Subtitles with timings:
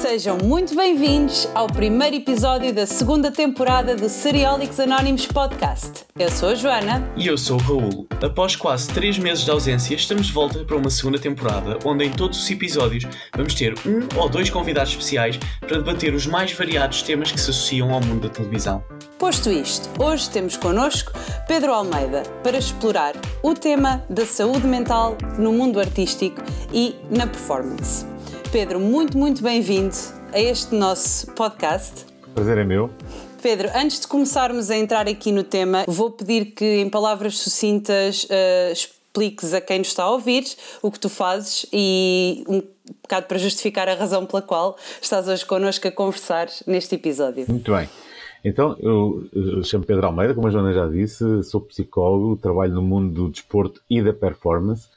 [0.00, 6.06] Sejam muito bem-vindos ao primeiro episódio da segunda temporada do Seriólicos Anónimos Podcast.
[6.18, 7.06] Eu sou a Joana.
[7.18, 8.06] E eu sou o Raul.
[8.22, 12.10] Após quase três meses de ausência, estamos de volta para uma segunda temporada, onde em
[12.10, 13.04] todos os episódios
[13.36, 17.50] vamos ter um ou dois convidados especiais para debater os mais variados temas que se
[17.50, 18.82] associam ao mundo da televisão.
[19.18, 21.12] Posto isto, hoje temos connosco
[21.46, 23.12] Pedro Almeida para explorar
[23.42, 28.09] o tema da saúde mental no mundo artístico e na performance.
[28.52, 29.94] Pedro, muito, muito bem-vindo
[30.32, 32.04] a este nosso podcast.
[32.26, 32.90] O prazer é meu.
[33.40, 38.24] Pedro, antes de começarmos a entrar aqui no tema, vou pedir que, em palavras sucintas,
[38.24, 40.44] uh, expliques a quem nos está a ouvir
[40.82, 42.60] o que tu fazes e um
[43.00, 47.44] bocado para justificar a razão pela qual estás hoje connosco a conversar neste episódio.
[47.48, 47.88] Muito bem.
[48.44, 52.82] Então, eu, eu chamo Pedro Almeida, como a Joana já disse, sou psicólogo, trabalho no
[52.82, 54.88] mundo do desporto e da performance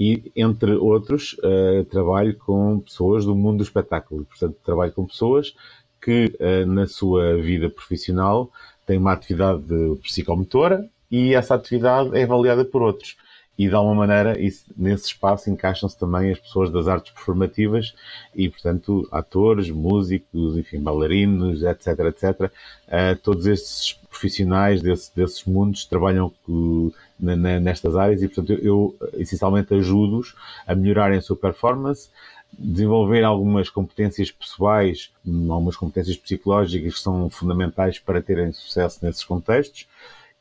[0.00, 4.24] e, entre outros, uh, trabalho com pessoas do mundo do espetáculo.
[4.24, 5.54] Portanto, trabalho com pessoas
[6.00, 8.50] que, uh, na sua vida profissional,
[8.86, 9.62] têm uma atividade
[10.02, 13.18] psicomotora e essa atividade é avaliada por outros.
[13.58, 17.94] E, de alguma maneira, isso, nesse espaço encaixam-se também as pessoas das artes performativas
[18.34, 22.50] e, portanto, atores, músicos, enfim, bailarinos, etc, etc.
[22.88, 28.58] Uh, todos estes profissionais desse, desses mundos trabalham com, na, nestas áreas e, portanto, eu,
[29.00, 30.34] eu essencialmente ajudo-os
[30.66, 32.10] a melhorarem a sua performance,
[32.58, 35.10] desenvolver algumas competências pessoais,
[35.48, 39.86] algumas competências psicológicas que são fundamentais para terem sucesso nesses contextos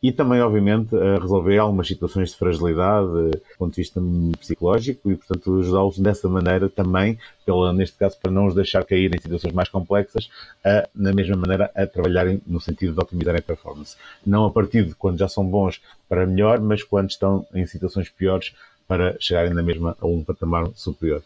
[0.01, 4.01] e também, obviamente, a resolver algumas situações de fragilidade do ponto de vista
[4.39, 9.13] psicológico e, portanto, ajudá-los dessa maneira também, pela, neste caso, para não os deixar cair
[9.13, 10.29] em situações mais complexas,
[10.63, 13.97] a, na mesma maneira, a trabalharem no sentido de otimizar a performance.
[14.25, 18.07] Não a partir de quando já são bons para melhor, mas quando estão em situações
[18.07, 18.53] piores
[18.87, 21.21] para chegarem na mesma a um patamar superior.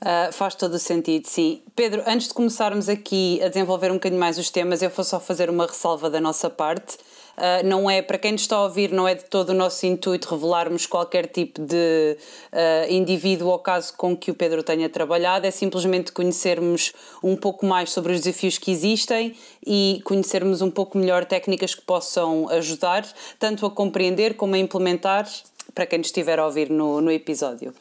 [0.00, 1.60] Uh, faz todo o sentido, sim.
[1.76, 5.20] Pedro, antes de começarmos aqui a desenvolver um bocadinho mais os temas, eu vou só
[5.20, 6.96] fazer uma ressalva da nossa parte.
[7.40, 9.86] Uh, não é, para quem nos está a ouvir, não é de todo o nosso
[9.86, 12.18] intuito revelarmos qualquer tipo de
[12.52, 16.92] uh, indivíduo ou caso com que o Pedro tenha trabalhado, é simplesmente conhecermos
[17.22, 19.34] um pouco mais sobre os desafios que existem
[19.66, 23.08] e conhecermos um pouco melhor técnicas que possam ajudar,
[23.38, 25.26] tanto a compreender como a implementar,
[25.74, 27.72] para quem nos estiver a ouvir no, no episódio.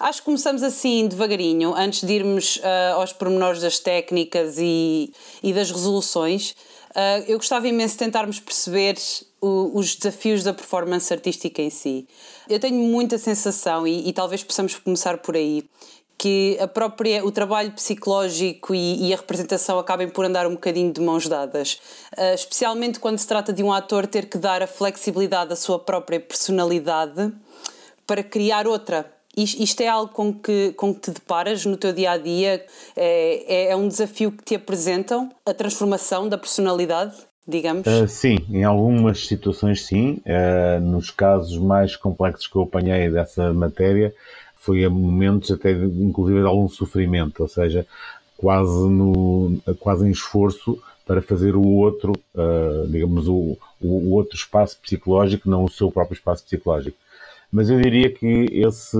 [0.00, 5.52] Acho que começamos assim devagarinho, antes de irmos uh, aos pormenores das técnicas e, e
[5.52, 6.56] das resoluções.
[6.94, 8.96] Uh, eu gostava imenso de tentarmos perceber
[9.40, 12.06] o, os desafios da performance artística em si.
[12.48, 15.68] Eu tenho muita sensação, e, e talvez possamos começar por aí,
[16.16, 20.92] que a própria, o trabalho psicológico e, e, a representação acabem por andar um bocadinho
[20.92, 21.80] de mãos dadas.
[22.16, 25.78] Uh, especialmente quando se trata de um ator ter que dar a flexibilidade à sua
[25.78, 27.32] própria personalidade
[28.06, 29.13] para criar outra.
[29.36, 32.64] Isto é algo com que, com que te deparas no teu dia a dia?
[32.96, 37.14] É, é, é um desafio que te apresentam, a transformação da personalidade?
[37.46, 37.86] digamos?
[37.86, 40.20] Uh, sim, em algumas situações sim.
[40.24, 44.14] Uh, nos casos mais complexos que eu apanhei dessa matéria,
[44.56, 47.86] foi a momentos até inclusive de algum sofrimento, ou seja,
[48.36, 54.78] quase, no, quase em esforço para fazer o outro, uh, digamos, o, o outro espaço
[54.80, 56.96] psicológico, não o seu próprio espaço psicológico.
[57.54, 58.98] Mas eu diria que esse,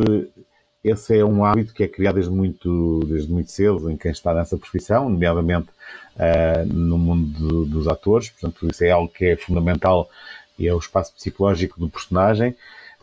[0.84, 4.32] esse é um hábito que é criado desde muito, desde muito cedo em quem está
[4.32, 5.70] nessa profissão, nomeadamente
[6.14, 8.30] uh, no mundo do, dos atores.
[8.30, 10.08] Portanto, isso é algo que é fundamental
[10.56, 12.54] e é o espaço psicológico do personagem.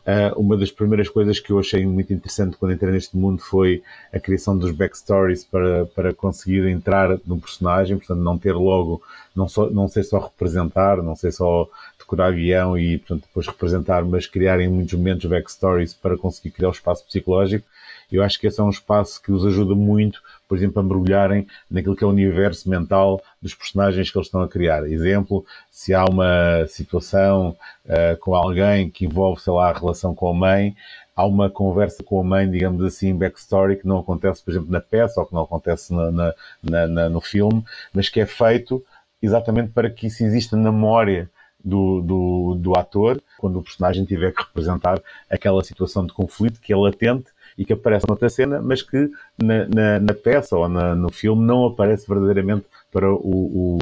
[0.01, 3.83] Uh, uma das primeiras coisas que eu achei muito interessante quando entrei neste mundo foi
[4.11, 9.01] a criação dos backstories para, para conseguir entrar no personagem, portanto, não ter logo,
[9.35, 11.69] não, só, não ser só representar, não ser só
[11.99, 16.69] decorar guião e, portanto, depois representar, mas criar em muitos momentos backstories para conseguir criar
[16.69, 17.65] o espaço psicológico.
[18.11, 21.47] Eu acho que esse é um espaço que os ajuda muito, por exemplo, a mergulharem
[21.69, 24.83] naquilo que é o universo mental dos personagens que eles estão a criar.
[24.85, 27.55] Exemplo, se há uma situação
[27.85, 30.75] uh, com alguém que envolve, sei lá, a relação com a mãe,
[31.15, 34.81] há uma conversa com a mãe, digamos assim, backstory, que não acontece, por exemplo, na
[34.81, 38.83] peça ou que não acontece na, na, na, no filme, mas que é feito
[39.21, 41.29] exatamente para que isso exista na memória
[41.63, 44.99] do, do, do ator, quando o personagem tiver que representar
[45.29, 47.25] aquela situação de conflito que é latente
[47.61, 51.45] e que aparece noutra cena, mas que na, na, na peça ou na, no filme
[51.45, 53.77] não aparece verdadeiramente para o,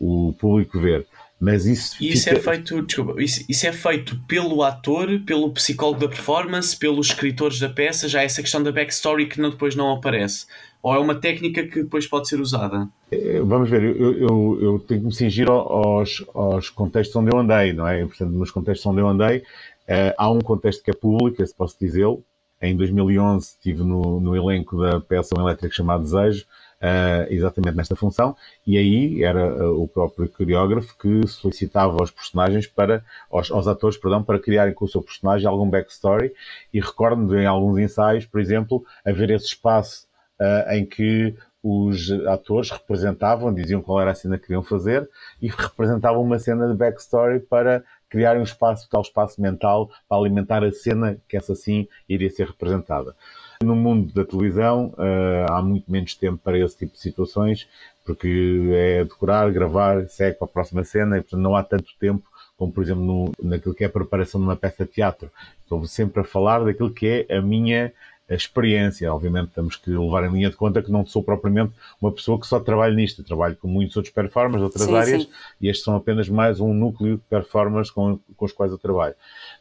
[0.00, 1.06] o, o público ver.
[1.38, 2.36] Mas isso, isso fica...
[2.36, 7.60] é feito, desculpa, isso, isso, é feito pelo ator, pelo psicólogo da performance, pelos escritores
[7.60, 10.46] da peça, já essa questão da backstory que não, depois não aparece.
[10.82, 12.88] Ou é uma técnica que depois pode ser usada?
[13.12, 17.38] Eh, vamos ver, eu, eu, eu tenho que me cingir aos, aos contextos onde eu
[17.38, 18.04] andei, não é?
[18.04, 21.76] Portanto, nos contextos onde eu andei, uh, há um contexto que é público, se posso
[21.78, 22.24] dizê-lo.
[22.60, 26.44] Em 2011 estive no, no elenco da peça Um Elétrico chamado Desejo,
[26.78, 32.66] uh, exatamente nesta função, e aí era uh, o próprio coreógrafo que solicitava aos personagens
[32.66, 36.32] para, aos, aos, atores, perdão, para criarem com o seu personagem algum backstory,
[36.72, 40.06] e recordo-me em alguns ensaios, por exemplo, haver esse espaço
[40.40, 45.08] uh, em que os atores representavam, diziam qual era a cena que queriam fazer,
[45.42, 50.64] e representavam uma cena de backstory para criar um espaço, tal espaço mental, para alimentar
[50.64, 53.14] a cena que essa sim iria ser representada.
[53.62, 57.68] No mundo da televisão uh, há muito menos tempo para esse tipo de situações,
[58.04, 62.22] porque é decorar, gravar, segue para a próxima cena e portanto não há tanto tempo
[62.56, 65.30] como por exemplo no, naquilo que é a preparação de uma peça de teatro.
[65.62, 67.92] Estou sempre a falar daquilo que é a minha
[68.28, 69.12] a experiência.
[69.12, 72.46] Obviamente temos que levar em linha de conta que não sou propriamente uma pessoa que
[72.46, 73.22] só trabalha nisto.
[73.22, 75.30] Eu trabalho com muitos outros performers de outras sim, áreas sim.
[75.60, 79.14] e estes são apenas mais um núcleo de performers com, com os quais eu trabalho.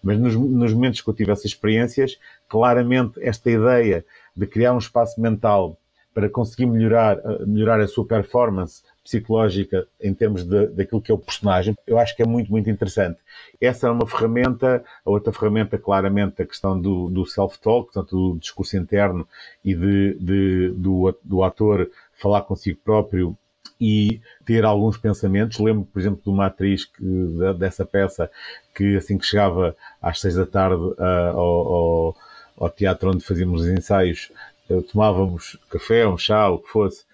[0.03, 2.17] Mas nos, nos momentos que eu tive essas experiências,
[2.49, 4.05] claramente esta ideia
[4.35, 5.77] de criar um espaço mental
[6.13, 11.17] para conseguir melhorar, melhorar a sua performance psicológica em termos de, daquilo que é o
[11.17, 13.17] personagem, eu acho que é muito, muito interessante.
[13.59, 18.39] Essa é uma ferramenta, a outra ferramenta, claramente, a questão do, do self-talk, portanto, do
[18.39, 19.25] discurso interno
[19.63, 21.89] e de, de, do, do ator
[22.19, 23.37] falar consigo próprio
[23.79, 25.57] e ter alguns pensamentos.
[25.57, 27.01] Lembro, por exemplo, de uma atriz que,
[27.57, 28.29] dessa peça
[28.75, 32.15] que, assim que chegava às seis da tarde ao, ao,
[32.57, 34.31] ao, teatro onde fazíamos os ensaios,
[34.69, 37.06] uh, tomávamos café, um chá, o que fosse,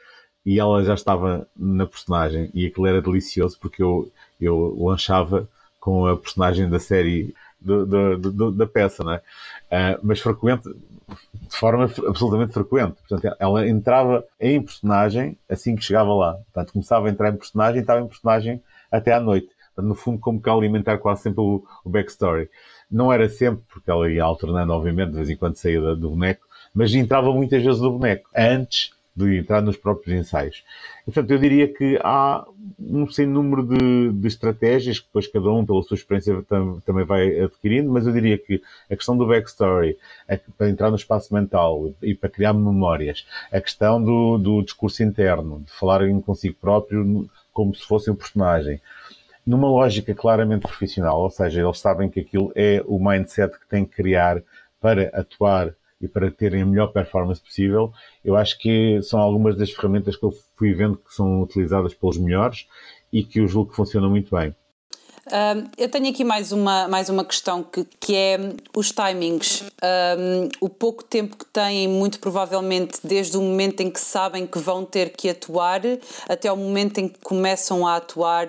[0.45, 5.47] e ela já estava na personagem e aquilo era delicioso porque eu, eu lanchava
[5.79, 9.17] com a personagem da série do, do, do, da peça, não é?
[9.17, 12.95] Uh, mas frequente, de forma absolutamente frequente.
[13.07, 16.33] Portanto, ela entrava em personagem assim que chegava lá.
[16.33, 18.61] Portanto, começava a entrar em personagem e estava em personagem
[18.91, 19.49] até à noite.
[19.73, 22.49] Portanto, no fundo, como que alimentar quase sempre o, o backstory.
[22.91, 26.45] Não era sempre, porque ela ia alternando, obviamente, de vez em quando saía do boneco,
[26.73, 28.29] mas entrava muitas vezes do boneco.
[28.35, 30.63] Antes de entrar nos próprios ensaios.
[31.05, 32.45] Portanto, eu diria que há
[32.79, 37.05] um sem número de, de estratégias que depois cada um, pela sua experiência, tam, também
[37.05, 41.33] vai adquirindo, mas eu diria que a questão do backstory, a, para entrar no espaço
[41.33, 46.55] mental e para criar memórias, a questão do, do discurso interno, de falar em consigo
[46.59, 48.81] próprio como se fosse um personagem,
[49.45, 53.85] numa lógica claramente profissional, ou seja, eles sabem que aquilo é o mindset que têm
[53.85, 54.41] que criar
[54.81, 57.91] para atuar e para terem a melhor performance possível,
[58.23, 62.17] eu acho que são algumas das ferramentas que eu fui vendo que são utilizadas pelos
[62.17, 62.67] melhores
[63.11, 64.53] e que eu julgo que funcionam muito bem.
[65.25, 68.37] Um, eu tenho aqui mais uma, mais uma questão que, que é
[68.75, 69.63] os timings.
[69.81, 74.59] Um, o pouco tempo que têm, muito provavelmente, desde o momento em que sabem que
[74.59, 75.81] vão ter que atuar
[76.27, 78.47] até ao momento em que começam a atuar,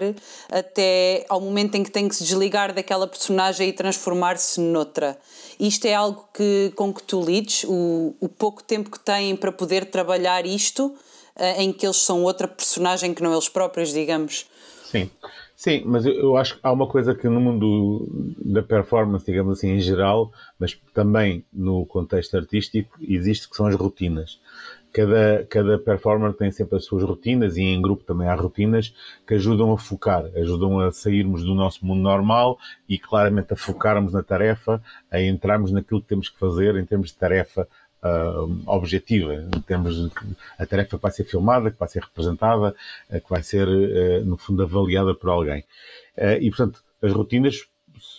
[0.51, 5.17] até ao momento em que têm que se desligar daquela personagem e transformar-se noutra.
[5.61, 9.53] Isto é algo que, com que tu lides, o, o pouco tempo que têm para
[9.53, 14.47] poder trabalhar isto, uh, em que eles são outra personagem que não eles próprios, digamos.
[14.91, 15.09] Sim.
[15.65, 18.07] Sim, mas eu, eu, acho que há uma coisa que no mundo
[18.45, 23.75] da performance, digamos assim, em geral, mas também no contexto artístico, existe que são as
[23.75, 24.39] rotinas.
[24.93, 28.95] Cada, cada performer tem sempre as suas rotinas e em grupo também há rotinas
[29.27, 34.13] que ajudam a focar, ajudam a sairmos do nosso mundo normal e claramente a focarmos
[34.13, 37.67] na tarefa, a entrarmos naquilo que temos que fazer em termos de tarefa
[38.05, 40.11] uh, objetiva, em termos de
[40.59, 42.75] a tarefa que vai ser filmada, que vai ser representada,
[43.11, 45.65] uh, que vai ser, uh, no fundo, avaliada por alguém.
[46.41, 47.67] e, portanto, as rotinas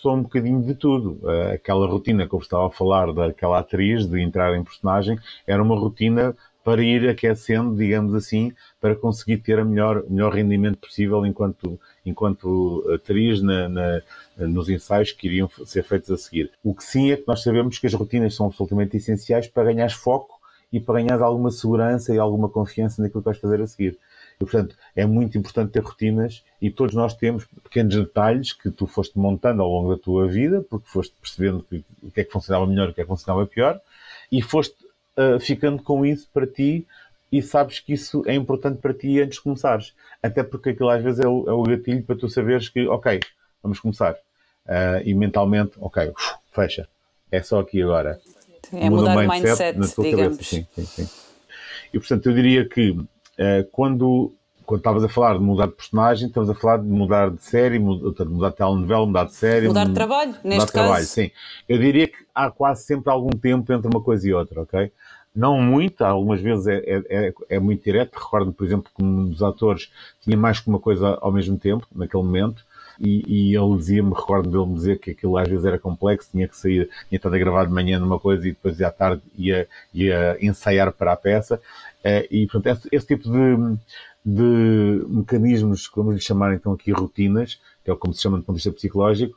[0.02, 1.20] são um bocadinho de tudo.
[1.52, 5.78] aquela rotina que eu estava a falar daquela atriz de entrar em personagem era uma
[5.78, 11.78] rotina para ir aquecendo, digamos assim, para conseguir ter o melhor, melhor rendimento possível enquanto,
[12.04, 14.02] enquanto atriz na, na,
[14.36, 16.50] nos ensaios que iriam ser feitos a seguir.
[16.64, 19.88] O que sim é que nós sabemos que as rotinas são absolutamente essenciais para ganhar
[19.92, 20.40] foco
[20.72, 23.96] e para ganhar alguma segurança e alguma confiança naquilo que vais fazer a seguir.
[24.34, 28.88] E, portanto, é muito importante ter rotinas e todos nós temos pequenos detalhes que tu
[28.88, 32.32] foste montando ao longo da tua vida, porque foste percebendo que, o que é que
[32.32, 33.80] funcionava melhor e o que é que funcionava pior,
[34.32, 34.85] e foste
[35.16, 36.86] uh, ficando com isso para ti
[37.30, 39.94] e sabes que isso é importante para ti antes de começares.
[40.22, 43.20] Até porque aquilo às vezes é o, é o gatilho para tu saberes que, ok,
[43.62, 44.14] vamos começar.
[44.64, 46.88] Uh, e mentalmente, ok, uf, fecha.
[47.30, 48.20] É só aqui agora.
[48.72, 50.36] É Muda mudar o mindset, mindset na tua digamos.
[50.36, 50.44] cabeça.
[50.44, 51.08] Sim, sim, sim.
[51.92, 53.06] E portanto, eu diria que uh,
[53.70, 54.32] quando
[54.66, 57.78] quando estavas a falar de mudar de personagem, estamos a falar de mudar de série,
[57.78, 59.68] mudar, mudar de telenovela, mudar de série.
[59.68, 60.84] Mudar de trabalho, mudar neste de caso.
[60.84, 61.30] trabalho, sim.
[61.68, 64.92] Eu diria que há quase sempre algum tempo entre uma coisa e outra, ok?
[65.34, 68.16] Não muito, algumas vezes é, é, é, é muito direto.
[68.16, 71.86] Recordo, por exemplo, que um dos atores tinha mais que uma coisa ao mesmo tempo,
[71.94, 72.64] naquele momento,
[72.98, 76.48] e, e ele dizia-me, recordo dele me dizer que aquilo às vezes era complexo, tinha
[76.48, 79.68] que sair, tinha estado a gravar de manhã numa coisa e depois à tarde ia,
[79.92, 81.60] ia ensaiar para a peça.
[82.30, 83.78] E, portanto, esse, esse tipo de,
[84.24, 88.56] de mecanismos, vamos lhe chamar então aqui rotinas, que é como se chama do ponto
[88.56, 89.36] de vista psicológico,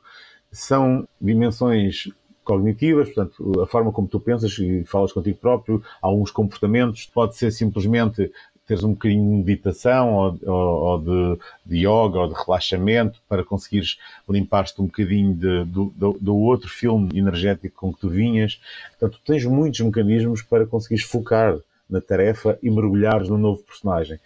[0.51, 2.09] são dimensões
[2.43, 7.51] cognitivas, portanto, a forma como tu pensas e falas contigo próprio, alguns comportamentos, pode ser
[7.51, 8.31] simplesmente
[8.69, 13.43] teres um bocadinho de meditação ou, ou, ou de, de, yoga ou de relaxamento para
[13.43, 13.97] conseguires
[14.29, 18.61] limpar-te um bocadinho de, do, do, outro filme energético com que tu vinhas.
[18.99, 21.57] Portanto, tens muitos mecanismos para conseguires focar
[21.89, 24.19] na tarefa e mergulhares no novo personagem.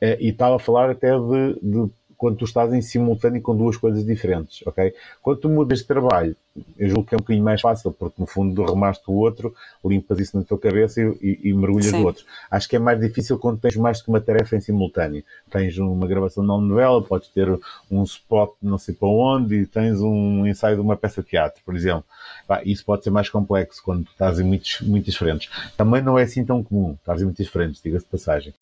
[0.00, 3.76] Eh, e estava a falar até de, de quando tu estás em simultâneo com duas
[3.76, 4.92] coisas diferentes, ok?
[5.22, 6.36] Quando tu mudas de trabalho,
[6.76, 9.54] eu julgo que é um bocadinho mais fácil, porque no fundo derramaste o outro,
[9.84, 12.00] limpas isso na tua cabeça e, e, e mergulhas Sim.
[12.00, 12.24] no outro.
[12.50, 15.22] Acho que é mais difícil quando tens mais que uma tarefa em simultâneo.
[15.50, 17.48] Tens uma gravação de uma novela, podes ter
[17.90, 21.62] um spot não sei para onde e tens um ensaio de uma peça de teatro,
[21.64, 22.04] por exemplo.
[22.64, 25.50] Isso pode ser mais complexo quando estás em muitos, muitas frentes.
[25.76, 28.54] Também não é assim tão comum, estás em muitas frentes, diga-se de passagem.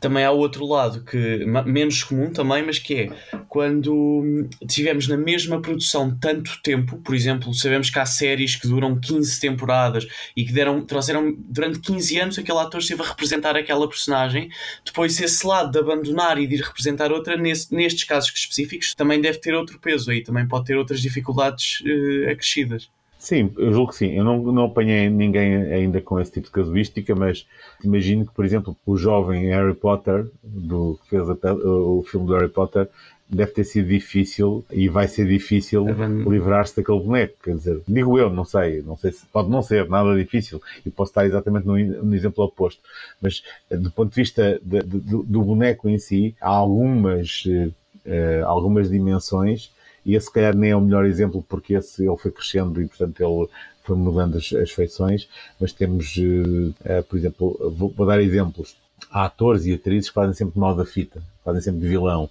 [0.00, 3.10] Também há o outro lado, que menos comum também, mas que é
[3.48, 7.19] quando estivermos na mesma produção tanto tempo, por exemplo,
[7.54, 12.38] sabemos que há séries que duram 15 temporadas e que deram, trouxeram durante 15 anos
[12.38, 14.48] aquele ator esteve a representar aquela personagem,
[14.84, 19.20] depois esse lado de abandonar e de ir representar outra, nesse, nestes casos específicos, também
[19.20, 22.90] deve ter outro peso aí, também pode ter outras dificuldades uh, acrescidas.
[23.20, 24.12] Sim, eu julgo que sim.
[24.12, 27.46] Eu não, não apanhei ninguém ainda com esse tipo de casuística, mas
[27.84, 32.32] imagino que, por exemplo, o jovem Harry Potter, do, que fez a, o filme do
[32.32, 32.88] Harry Potter,
[33.30, 35.86] deve ter sido difícil e vai ser difícil
[36.28, 37.34] livrar-se daquele boneco.
[37.42, 40.90] Quer dizer, digo eu, não sei, não sei se pode não ser nada difícil e
[40.90, 42.82] posso estar exatamente no, no exemplo oposto,
[43.20, 48.44] mas eh, do ponto de vista de, de, do boneco em si, há algumas, uh,
[48.46, 49.70] algumas dimensões
[50.04, 52.86] e esse, se calhar, nem é o melhor exemplo porque esse ele foi crescendo e,
[52.86, 53.48] portanto, ele
[53.84, 55.28] foi mudando as, as feições,
[55.60, 58.76] mas temos, uh, uh, por exemplo, vou, vou, dar exemplos.
[59.10, 62.28] Há atores e atrizes que fazem sempre mal da fita, fazem sempre de vilão.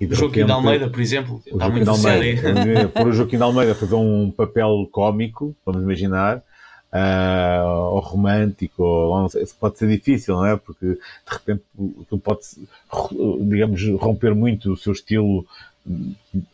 [0.00, 2.90] E de Joaquim de Almeida, por exemplo, o está muito sério.
[2.90, 6.42] Por o Joaquim de Almeida fazer um papel cómico, vamos imaginar,
[6.94, 10.56] uh, ou romântico, ou sei, pode ser difícil, não é?
[10.56, 10.98] Porque de
[11.28, 11.62] repente
[12.08, 12.40] tu pode,
[13.48, 15.46] digamos, romper muito o seu estilo,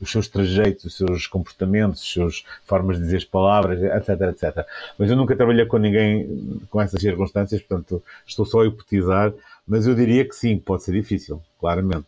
[0.00, 4.66] os seus trajeitos, os seus comportamentos, as suas formas de dizer as palavras, etc, etc.
[4.98, 9.32] Mas eu nunca trabalhei com ninguém com essas circunstâncias, portanto estou só a hipotizar,
[9.66, 12.06] mas eu diria que sim, pode ser difícil, claramente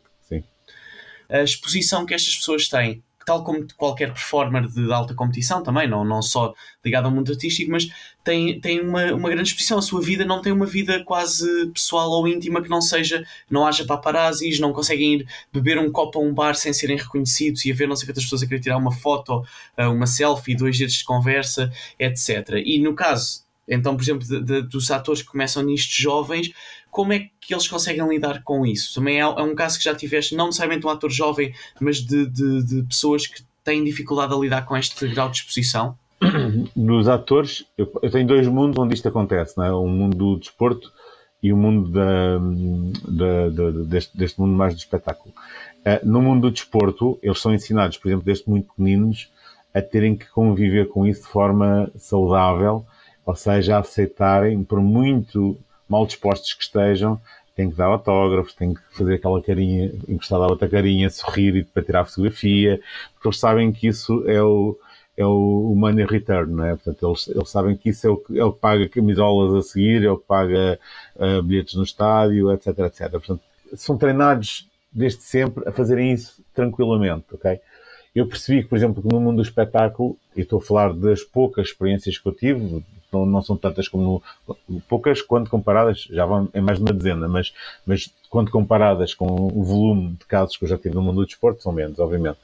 [1.32, 6.04] a exposição que estas pessoas têm, tal como qualquer performer de alta competição também, não,
[6.04, 7.88] não só ligado ao mundo artístico, mas
[8.22, 9.78] tem, tem uma, uma grande exposição.
[9.78, 13.66] A sua vida não tem uma vida quase pessoal ou íntima que não seja, não
[13.66, 17.72] haja paparazzis, não conseguem ir beber um copo a um bar sem serem reconhecidos e
[17.72, 19.42] haver não sei quantas pessoas a querer tirar uma foto,
[19.78, 22.60] uma selfie, dois dedos de conversa, etc.
[22.64, 26.52] E no caso, então, por exemplo, de, de, dos atores que começam nisto jovens,
[26.90, 28.94] como é que eles conseguem lidar com isso?
[28.94, 32.26] Também é, é um caso que já tiveste, não necessariamente um ator jovem, mas de,
[32.26, 35.96] de, de, pessoas que têm dificuldade a lidar com este grau de exposição?
[36.76, 39.72] Dos atores, eu, eu tenho dois mundos onde isto acontece, não é?
[39.72, 40.92] o mundo do desporto
[41.42, 42.38] e o mundo da,
[43.08, 45.34] da, da, deste, deste, mundo mais do espetáculo.
[45.80, 49.28] Uh, no mundo do desporto, eles são ensinados, por exemplo, desde muito pequeninos,
[49.74, 52.84] a terem que conviver com isso de forma saudável,
[53.24, 57.20] ou seja, aceitarem, por muito mal dispostos que estejam,
[57.54, 61.64] têm que dar autógrafos, têm que fazer aquela carinha, encostar a outra carinha, sorrir e
[61.64, 62.80] para tirar a fotografia,
[63.14, 64.76] porque eles sabem que isso é o,
[65.16, 66.74] é o money return, não é?
[66.74, 69.68] Portanto, eles, eles sabem que isso é o que, é o que paga camisolas a
[69.68, 70.78] seguir, é o que paga
[71.16, 73.10] uh, bilhetes no estádio, etc, etc.
[73.10, 73.42] Portanto,
[73.74, 77.58] são treinados desde sempre a fazerem isso tranquilamente, ok?
[78.14, 81.68] Eu percebi que, por exemplo, no mundo do espetáculo, e estou a falar das poucas
[81.68, 84.22] experiências que eu tive, não, não são tantas como
[84.88, 87.52] poucas quando comparadas, já vão em mais de uma dezena, mas,
[87.86, 91.26] mas quando comparadas com o volume de casos que eu já tive no mundo do
[91.26, 92.38] desporto, são menos, obviamente.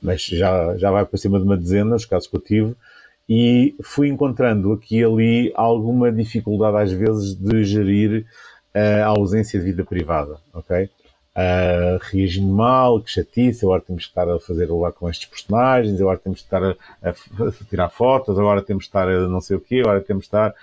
[0.00, 2.74] Mas já, já vai para cima de uma dezena os casos que eu tive
[3.28, 8.26] e fui encontrando aqui e ali alguma dificuldade às vezes de gerir
[8.74, 10.88] a ausência de vida privada, ok?
[11.36, 16.00] Uh, reagindo mal, que chatice, agora temos que estar a fazer lá com estes personagens,
[16.00, 19.40] agora temos que estar a, a, a, tirar fotos, agora temos que estar a não
[19.40, 20.54] sei o quê, agora temos que estar...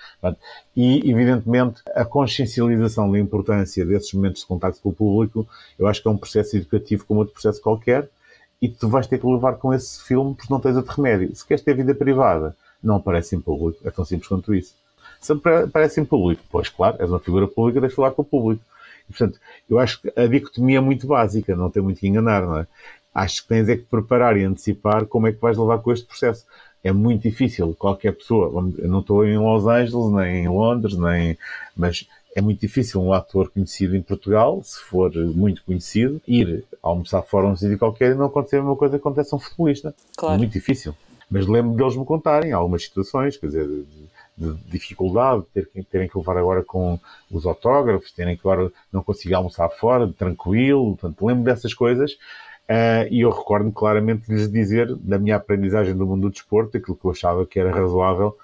[0.76, 5.48] E, evidentemente, a consciencialização da importância desses momentos de contacto com o público,
[5.78, 8.10] eu acho que é um processo educativo como outro processo qualquer,
[8.62, 11.34] e tu vais ter que levar com esse filme porque não tens outro remédio.
[11.36, 13.80] Se queres ter vida privada, não aparece em público.
[13.86, 14.74] É tão simples quanto isso.
[15.20, 18.64] Se aparece em público, pois claro, és uma figura pública, deixa falar com o público.
[19.10, 19.40] Portanto,
[19.70, 22.68] eu acho que a dicotomia é muito básica, não tem muito que enganar, não é?
[23.14, 26.06] Acho que tens é que preparar e antecipar como é que vais levar com este
[26.06, 26.46] processo.
[26.84, 31.38] É muito difícil qualquer pessoa, eu não estou em Los Angeles, nem em Londres, nem,
[31.76, 37.22] mas é muito difícil um ator conhecido em Portugal, se for muito conhecido, ir almoçar
[37.22, 39.94] fora um sítio qualquer e não acontecer a mesma coisa que acontece a um futebolista.
[40.16, 40.36] Claro.
[40.36, 40.96] É muito difícil.
[41.30, 43.68] Mas lembro deles me contarem algumas situações, quer dizer,
[44.40, 46.98] de, de dificuldade, de ter, terem que levar agora com
[47.30, 50.96] os autógrafos, terem que agora não conseguir almoçar fora, tranquilo.
[50.96, 52.14] Portanto, lembro dessas coisas.
[52.70, 56.78] Uh, e eu recordo-me claramente de lhes dizer, da minha aprendizagem do mundo do desporto,
[56.78, 58.38] aquilo que eu achava que era razoável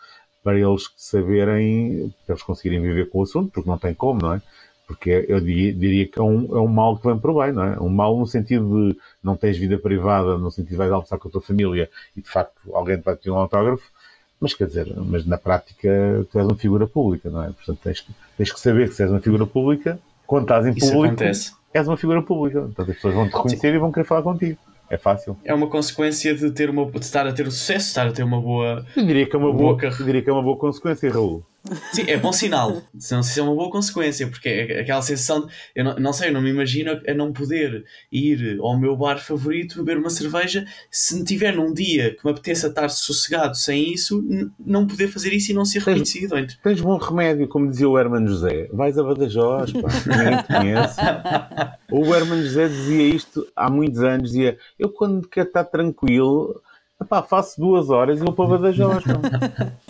[0.43, 4.33] para eles saberem, para eles conseguirem viver com o assunto, porque não tem como, não
[4.33, 4.41] é?
[4.87, 7.79] Porque eu diria que é um, é um mal que vem por bem, não é?
[7.79, 11.27] Um mal no sentido de não tens vida privada, no sentido de vais almoçar com
[11.27, 13.91] a tua família e de facto alguém te vai pedir um autógrafo,
[14.39, 15.89] mas quer dizer, mas na prática
[16.31, 17.47] tu és uma figura pública, não é?
[17.47, 20.71] Portanto tens que, tens que saber que se és uma figura pública, quando estás em
[20.71, 21.53] Isso público, acontece.
[21.73, 22.61] és uma figura pública.
[22.61, 23.75] Portanto as pessoas vão te reconhecer Sim.
[23.75, 24.57] e vão querer falar contigo.
[24.89, 25.35] É fácil.
[25.43, 28.39] É uma consequência de ter uma de estar a ter sucesso, estar a ter uma
[28.39, 28.85] boa.
[28.95, 31.43] Eu diria que é uma boa, boa diria que é uma boa consequência, Raul.
[31.91, 32.81] Sim, é bom sinal.
[32.93, 35.53] Não sei se é uma boa consequência, porque é aquela sensação de.
[35.75, 39.17] Eu não, não sei, eu não me imagino a não poder ir ao meu bar
[39.17, 44.23] favorito beber uma cerveja se tiver num dia que me apeteça estar sossegado sem isso,
[44.59, 46.35] não poder fazer isso e não ser reconhecido.
[46.35, 48.67] Tens, tens bom remédio, como dizia o Hermano José.
[48.71, 50.99] Vais a Badajoz, pá, ninguém conhece.
[51.91, 56.61] O Hermano José dizia isto há muitos anos: dizia, eu quando quero estar tranquilo
[57.01, 59.03] Epá, faço duas horas e vou para Badajoz.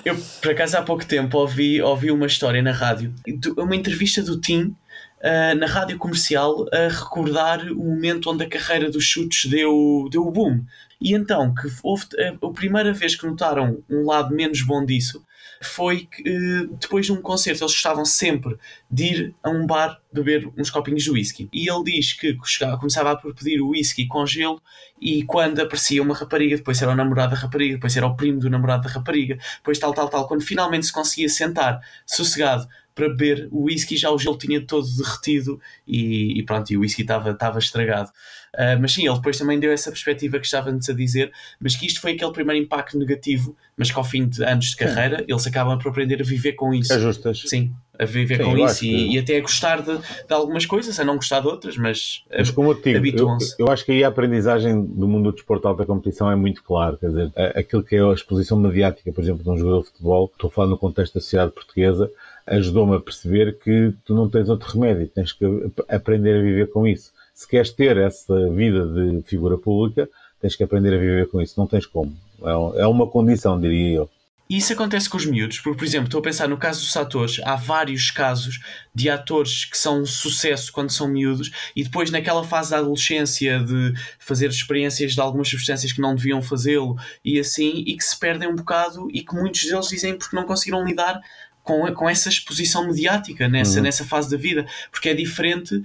[0.04, 3.14] eu, por acaso, há pouco tempo ouvi, ouvi uma história na rádio,
[3.58, 4.76] uma entrevista do Tim
[5.22, 10.26] uh, na rádio comercial a recordar o momento onde a carreira dos chutes deu, deu
[10.26, 10.64] o boom.
[11.00, 15.24] E então, que houve a, a primeira vez que notaram um lado menos bom disso
[15.62, 18.58] foi que eh, depois de um concerto eles gostavam sempre
[18.90, 21.50] de ir a um bar beber uns copinhos de whisky.
[21.54, 22.38] E ele diz que
[22.80, 24.62] começava por pedir o whisky com gelo
[25.00, 28.40] e quando aparecia uma rapariga, depois era o namorado da rapariga, depois era o primo
[28.40, 33.10] do namorado da rapariga, depois tal, tal, tal, quando finalmente se conseguia sentar sossegado para
[33.10, 37.02] beber o whisky, já o gelo tinha todo derretido e, e pronto, e o whisky
[37.02, 38.10] estava estragado.
[38.56, 41.86] Uh, mas sim, ele depois também deu essa perspectiva que estava-nos a dizer, mas que
[41.86, 45.26] isto foi aquele primeiro impacto negativo, mas que ao fim de anos de carreira sim.
[45.28, 46.94] eles acabam por aprender a viver com isso.
[46.94, 47.44] É justas.
[47.46, 49.16] Sim, a viver sim, com isso e, que...
[49.16, 52.50] e, até a gostar de, de, algumas coisas, a não gostar de outras, mas, mas
[52.50, 53.56] como eu digo, habituam-se.
[53.60, 56.36] Eu, eu, acho que aí a aprendizagem do mundo do desporto de alta competição é
[56.36, 59.82] muito claro, quer dizer, aquilo que é a exposição mediática, por exemplo, de um jogador
[59.82, 62.10] de futebol, estou a falar no contexto da sociedade portuguesa,
[62.48, 65.46] ajudou-me a perceber que tu não tens outro remédio, tens que
[65.90, 67.12] aprender a viver com isso.
[67.36, 71.54] Se queres ter essa vida de figura pública, tens que aprender a viver com isso,
[71.58, 72.16] não tens como.
[72.42, 74.10] É, é uma condição, diria eu.
[74.50, 77.42] Isso acontece com os miúdos, porque, por exemplo, estou a pensar no caso dos atores,
[77.44, 78.60] há vários casos
[78.94, 83.60] de atores que são um sucesso quando são miúdos e depois, naquela fase da adolescência,
[83.60, 88.18] de fazer experiências de algumas substâncias que não deviam fazê-lo e assim, e que se
[88.18, 91.20] perdem um bocado e que muitos deles dizem porque não conseguiram lidar
[91.64, 93.84] com, com essa exposição mediática nessa, uhum.
[93.84, 95.82] nessa fase da vida, porque é diferente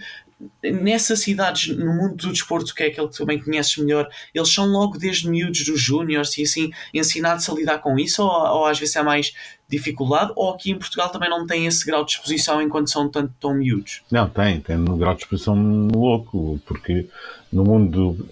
[0.62, 4.66] nessas cidades, no mundo do desporto, que é aquele que também conheces melhor, eles são
[4.66, 8.78] logo desde miúdos dos júniores e assim ensinados a lidar com isso, ou, ou às
[8.78, 9.34] vezes é mais
[9.68, 13.32] dificuldade, ou aqui em Portugal também não tem esse grau de exposição enquanto são tanto
[13.40, 14.02] tão miúdos?
[14.10, 17.06] Não, tem, tem um grau de exposição louco, porque
[17.52, 18.28] no mundo,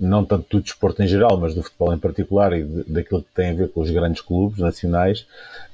[0.00, 3.50] não tanto do desporto em geral, mas do futebol em particular e daquilo que tem
[3.50, 5.26] a ver com os grandes clubes nacionais,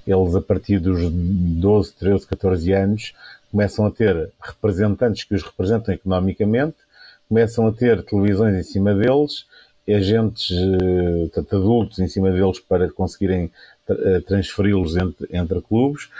[0.06, 3.12] eles a partir dos 12, 13, 14 anos
[3.50, 6.76] começam a ter representantes que os representam economicamente,
[7.28, 9.46] começam a ter televisões em cima deles,
[9.88, 13.50] agentes, eh, tanto adultos em cima deles para conseguirem
[13.88, 16.10] eh, transferi-los entre, entre clubes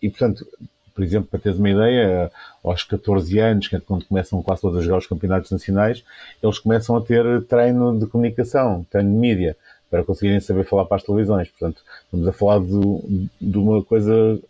[0.00, 0.46] e, portanto,
[0.94, 2.28] por exemplo, para teres uma ideia,
[2.64, 6.02] aos 14 anos, é quando começam quase todos a jogar os campeonatos nacionais,
[6.42, 9.56] eles começam a ter treino de comunicação, treino de mídia,
[9.88, 11.48] para conseguirem saber falar para as televisões.
[11.50, 14.40] Portanto, estamos a falar de, de uma coisa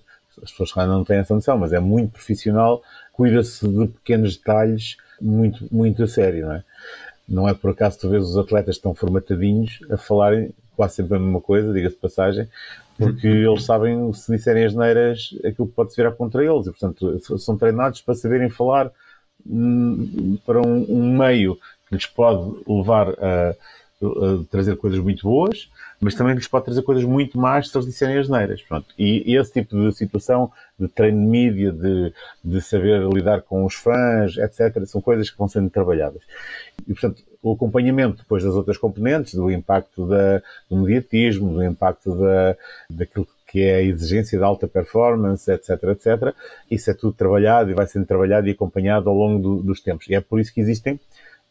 [0.43, 4.97] as pessoas ainda não têm essa noção, mas é muito profissional, cuida-se de pequenos detalhes
[5.21, 6.65] muito, muito a sério, não é?
[7.29, 11.19] Não é por acaso tu vês os atletas estão formatadinhos a falarem quase sempre a
[11.19, 12.49] mesma coisa, diga-se passagem,
[12.97, 17.39] porque eles sabem, se disserem as neiras, aquilo pode se virar contra eles, e portanto
[17.39, 18.91] são treinados para saberem falar
[19.45, 21.57] hum, para um, um meio
[21.89, 25.69] que lhes pode levar a, a trazer coisas muito boas,
[26.01, 28.63] mas também lhes pode trazer coisas muito más se eles disserem as neiras.
[28.63, 28.87] Pronto.
[28.99, 32.13] E, e esse tipo de situação, de treino de mídia, de,
[32.45, 36.23] de saber lidar com os fãs, etc., são coisas que vão sendo trabalhadas.
[36.87, 42.15] E, portanto, o acompanhamento depois das outras componentes, do impacto da, do mediatismo, do impacto
[42.17, 42.57] da,
[42.89, 46.35] daquilo que é a exigência de alta performance, etc, etc.
[46.71, 50.07] Isso é tudo trabalhado e vai sendo trabalhado e acompanhado ao longo do, dos tempos.
[50.09, 51.01] E é por isso que existem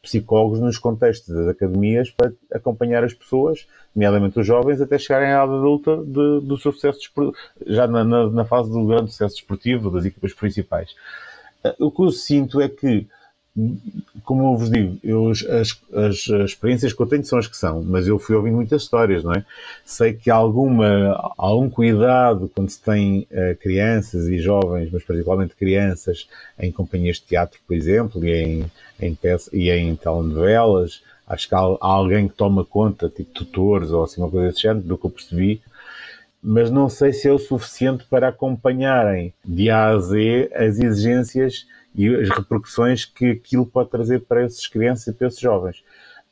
[0.08, 5.43] psicólogos nos contextos das academias para acompanhar as pessoas, nomeadamente os jovens, até chegarem à
[5.43, 7.00] adulta de, do seu sucesso
[7.65, 10.96] já na, na, na, fase do grande sucesso desportivo das equipas principais.
[11.63, 13.06] Eh, o que eu sinto é que
[14.24, 17.58] como eu vos digo, eu, as, as, as, experiências que eu tenho são as que
[17.58, 19.43] são, mas eu fui ouvindo muitas histórias, não é?
[19.84, 26.28] Sei que alguma, algum cuidado quando se tem uh, crianças e jovens, mas particularmente crianças,
[26.60, 31.02] em companhias de teatro, por exemplo, e em, em, peça, e em telenovelas.
[31.26, 34.62] Acho que há, há, alguém que toma conta, tipo tutores ou assim, uma coisa desse
[34.62, 35.62] género, do que eu percebi.
[36.43, 41.65] Mas não sei se é o suficiente para acompanharem de A a Z as exigências
[41.97, 45.83] e as repercussões que aquilo pode trazer para essas crianças e para esses jovens.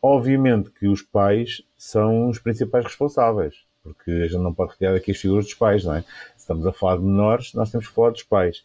[0.01, 5.11] Obviamente que os pais são os principais responsáveis, porque a gente não pode retirar aqui
[5.11, 6.01] as figuras dos pais, não é?
[6.01, 8.63] Se estamos a falar de menores, nós temos que falar dos pais.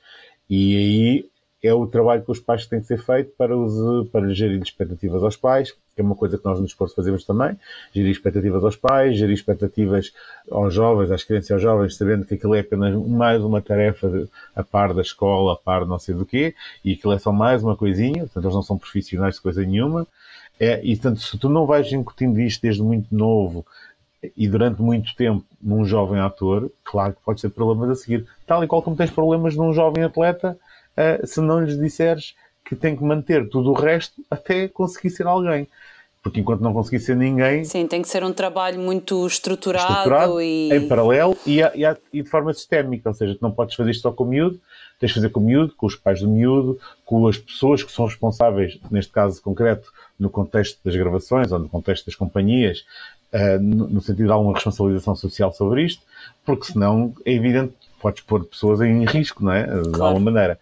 [0.49, 1.31] E aí
[1.63, 5.23] é o trabalho que os pais têm que ser feito para, os, para gerir expectativas
[5.23, 7.57] aos pais, que é uma coisa que nós nos esforço fazemos também,
[7.93, 10.13] gerir expectativas aos pais, gerir expectativas
[10.51, 14.09] aos jovens, às crianças e aos jovens, sabendo que aquilo é apenas mais uma tarefa
[14.09, 17.33] de, a par da escola, a par não sei do quê, e aquilo é só
[17.33, 20.07] mais uma coisinha, portanto eles não são profissionais de coisa nenhuma,
[20.59, 23.65] é, e portanto se tu não vais incutindo isto desde muito novo,
[24.37, 28.27] e durante muito tempo num jovem ator, claro que pode ser problemas a seguir.
[28.47, 30.59] Tal e qual como tens problemas num jovem atleta,
[30.97, 32.35] uh, se não lhes disseres
[32.71, 35.67] que tem que manter tudo o resto até conseguir ser alguém.
[36.23, 37.65] Porque enquanto não conseguir ser ninguém.
[37.65, 40.73] Sim, tem que ser um trabalho muito estruturado, estruturado e.
[40.73, 43.09] Em paralelo e, a, e, a, e, de forma sistémica.
[43.09, 44.61] Ou seja, tu não podes fazer isto só com o miúdo,
[45.01, 47.91] tens de fazer com o miúdo, com os pais do miúdo, com as pessoas que
[47.91, 52.85] são responsáveis, neste caso concreto, no contexto das gravações ou no contexto das companhias,
[53.33, 56.05] uh, no, no, sentido de alguma responsabilização social sobre isto,
[56.45, 59.65] porque senão é evidente que podes pôr pessoas em risco, não é?
[59.65, 60.05] De claro.
[60.05, 60.61] alguma maneira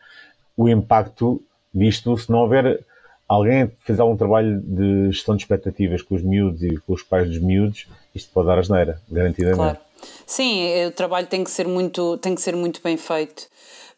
[0.59, 1.40] o impacto
[1.74, 2.85] disto, se não houver
[3.28, 7.28] alguém fez algum trabalho de gestão de expectativas com os miúdos e com os pais
[7.28, 9.59] dos miúdos, isto pode dar asneira, garantidamente.
[9.59, 9.78] Claro.
[10.26, 13.46] Sim, o trabalho tem que ser muito, tem que ser muito bem feito.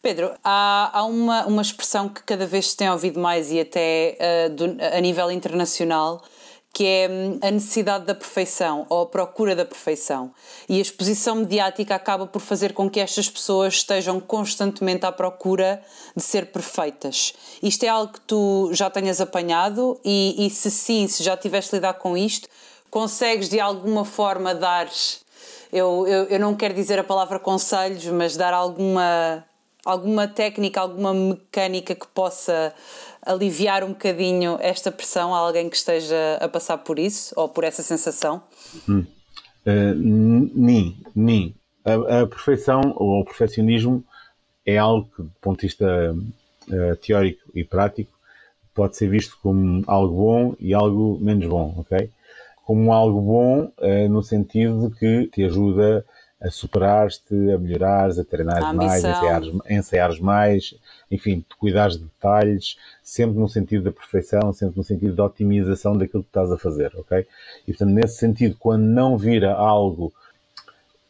[0.02, 4.16] Pedro, há, há uma, uma expressão que cada vez se tem ouvido mais e até
[4.18, 6.22] uh, do, a nível internacional,
[6.72, 10.33] que é hum, a necessidade da perfeição ou a procura da perfeição.
[10.68, 15.83] E a exposição mediática acaba por fazer com que estas pessoas estejam constantemente à procura
[16.16, 17.35] de ser perfeitas.
[17.62, 21.74] Isto é algo que tu já tenhas apanhado e, e se sim, se já tiveste
[21.74, 22.48] lidar com isto,
[22.90, 24.88] consegues de alguma forma dar.
[25.72, 29.44] Eu, eu, eu não quero dizer a palavra conselhos, mas dar alguma,
[29.85, 32.74] alguma técnica, alguma mecânica que possa
[33.22, 37.64] aliviar um bocadinho esta pressão a alguém que esteja a passar por isso ou por
[37.64, 38.42] essa sensação?
[38.88, 39.04] Hum.
[39.66, 41.54] Uh, nem, nem.
[41.85, 44.04] A, a, perfeição ou o perfeccionismo
[44.64, 48.11] é algo que, do ponto de vista uh, teórico e prático,
[48.74, 52.11] pode ser visto como algo bom e algo menos bom, ok?
[52.64, 56.04] Como algo bom uh, no sentido de que te ajuda
[56.40, 60.74] a superar-te, a melhorares, a treinares mais, a ensaiares, a ensaiares mais,
[61.11, 65.96] enfim, te cuidares de detalhes, sempre no sentido da perfeição, sempre no sentido da otimização
[65.96, 67.26] daquilo que estás a fazer, ok?
[67.68, 70.12] E portanto, nesse sentido, quando não vira algo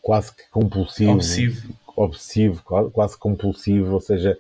[0.03, 4.37] quase que compulsivo, obsessivo, obsessivo quase compulsivo, ou seja,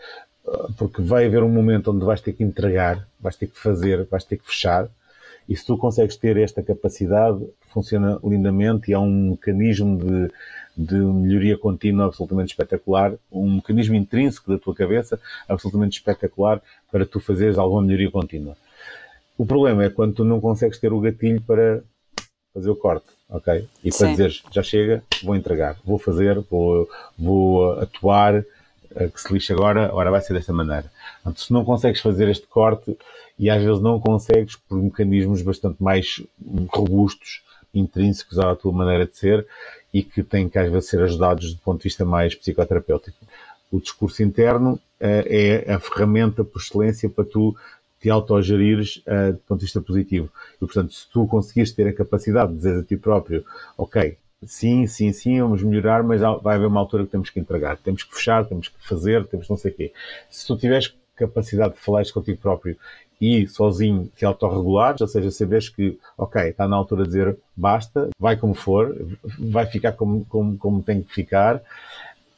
[0.76, 4.24] porque vai haver um momento onde vais ter que entregar, vais ter que fazer, vais
[4.24, 4.88] ter que fechar,
[5.48, 10.32] e se tu consegues ter esta capacidade, funciona lindamente e há um mecanismo de,
[10.80, 17.20] de melhoria contínua absolutamente espetacular, um mecanismo intrínseco da tua cabeça absolutamente espetacular para tu
[17.20, 18.56] fazeres alguma melhoria contínua.
[19.36, 21.82] O problema é quando tu não consegues ter o gatilho para
[22.54, 23.68] fazer o corte, ok?
[23.84, 26.88] E para dizeres, já chega, vou entregar, vou fazer, vou,
[27.18, 28.44] vou atuar,
[28.96, 30.90] eh, que se lixe agora, agora vai ser desta maneira.
[31.22, 32.96] Portanto, se não consegues fazer este corte,
[33.38, 36.22] e às vezes não consegues por mecanismos bastante mais
[36.68, 37.42] robustos,
[37.74, 39.46] intrínsecos à tua maneira de ser,
[39.92, 43.16] e que têm que às vezes ser ajudados do ponto de vista mais psicoterapêutico.
[43.70, 47.56] O discurso interno uh, é a ferramenta por excelência para tu
[48.00, 50.30] te autogerires uh, do ponto de vista positivo.
[50.56, 53.44] E, portanto, se tu conseguires ter a capacidade de dizer a ti próprio,
[53.76, 57.76] ok, sim, sim, sim, vamos melhorar, mas vai haver uma altura que temos que entregar,
[57.76, 59.92] temos que fechar, temos que fazer, temos não sei o quê.
[60.30, 62.76] Se tu tiveres capacidade de falar contigo próprio
[63.20, 68.08] e sozinho te autorregulares, ou seja, saberes que, ok, está na altura de dizer basta,
[68.18, 68.96] vai como for,
[69.38, 71.62] vai ficar como, como, como tem que ficar,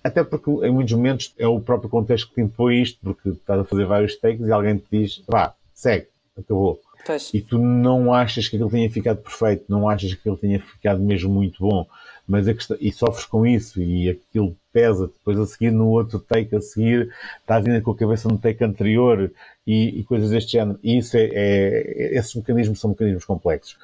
[0.02, 3.60] até porque em muitos momentos é o próprio contexto que te impõe isto, porque estás
[3.60, 6.80] a fazer vários takes e alguém te diz, vá, segue, acabou.
[7.06, 7.32] Pois.
[7.32, 11.00] E tu não achas que aquilo tenha ficado perfeito, não achas que aquilo tenha ficado
[11.00, 11.86] mesmo muito bom,
[12.26, 16.56] mas questão, e sofres com isso e aquilo pesa, depois a seguir no outro take
[16.56, 19.30] a seguir estás ainda com a cabeça no take anterior
[19.66, 20.78] e, e coisas deste género.
[20.82, 23.76] E isso é, é, esses mecanismos são mecanismos complexos.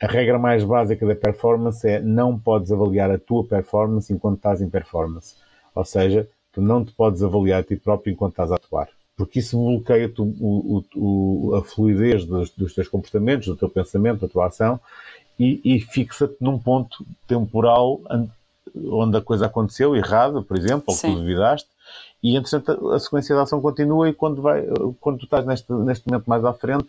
[0.00, 4.60] A regra mais básica da performance é não podes avaliar a tua performance enquanto estás
[4.60, 5.34] em performance.
[5.74, 8.88] Ou seja, tu não te podes avaliar a ti próprio enquanto estás a atuar.
[9.16, 14.20] Porque isso bloqueia o, o, o, a fluidez dos, dos, teus comportamentos, do teu pensamento,
[14.20, 14.78] da tua ação
[15.38, 18.00] e, e fixa-te num ponto temporal
[18.74, 21.68] onde a coisa aconteceu, errada, por exemplo, ou que tu duvidaste,
[22.22, 24.66] e entretanto a sequência de ação continua e quando, vai,
[25.00, 26.88] quando tu estás neste, neste momento mais à frente,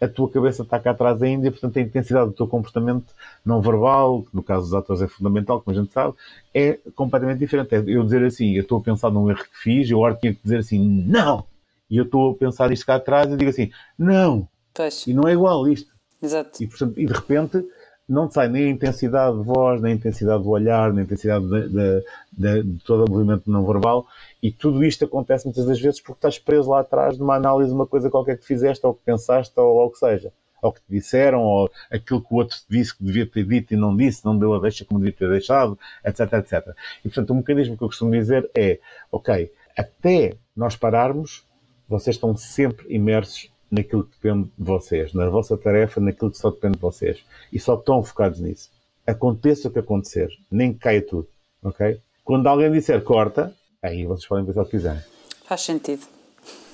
[0.00, 3.12] a tua cabeça está cá atrás ainda e, portanto, a intensidade do teu comportamento
[3.44, 6.14] não verbal, que no caso dos atores é fundamental, como a gente sabe,
[6.54, 7.74] é completamente diferente.
[7.74, 10.34] É eu dizer assim, eu estou a pensar num erro que fiz, eu agora tinha
[10.34, 11.44] que dizer assim, não!
[11.90, 14.48] E eu estou a pensar isto cá atrás e digo assim, não!
[14.72, 15.06] Pois.
[15.06, 15.90] E não é igual isto.
[16.22, 16.62] Exato.
[16.62, 17.64] E, portanto, e de repente
[18.10, 21.46] não sai nem a intensidade de voz, nem a intensidade do olhar, nem a intensidade
[21.48, 24.04] de, de, de, de, todo o movimento não verbal.
[24.42, 27.70] E tudo isto acontece muitas das vezes porque estás preso lá atrás de uma análise
[27.70, 30.32] de uma coisa qualquer que fizeste, ou que pensaste, ou o que seja.
[30.60, 33.72] Ou que te disseram, ou aquilo que o outro te disse que devia ter dito
[33.72, 36.74] e não disse, não deu a deixa como devia ter deixado, etc, etc.
[37.04, 38.80] E portanto, o mecanismo que eu costumo dizer é:
[39.12, 41.46] ok, até nós pararmos,
[41.88, 46.50] vocês estão sempre imersos naquilo que depende de vocês, na vossa tarefa, naquilo que só
[46.50, 47.24] depende de vocês.
[47.52, 48.70] E só estão focados nisso.
[49.06, 51.28] Aconteça o que acontecer, nem caia tudo,
[51.62, 52.00] ok?
[52.24, 55.02] Quando alguém disser corta, aí vocês podem pensar o que quiserem.
[55.44, 56.02] Faz sentido.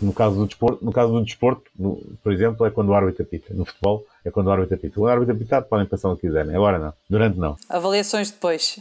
[0.00, 3.22] No caso do desporto, no caso do desporto no, por exemplo, é quando o árbitro
[3.22, 3.54] apita.
[3.54, 4.94] No futebol, é quando o árbitro apita.
[4.94, 6.54] Quando o árbitro apita, podem pensar o que quiserem.
[6.54, 6.92] Agora não.
[7.09, 7.56] Durante não.
[7.68, 8.78] Avaliações depois.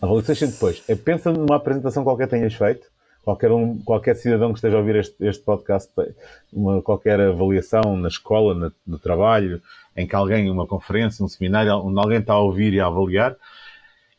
[0.00, 0.82] Avaliações depois.
[0.88, 2.91] É, pensa numa apresentação qualquer que tenhas feito
[3.22, 5.90] qualquer, um, qualquer cidadão que esteja a ouvir este, este podcast,
[6.52, 9.62] uma, qualquer avaliação na escola, no, no, trabalho,
[9.96, 13.36] em que alguém, uma conferência, um seminário, onde alguém está a ouvir e a avaliar,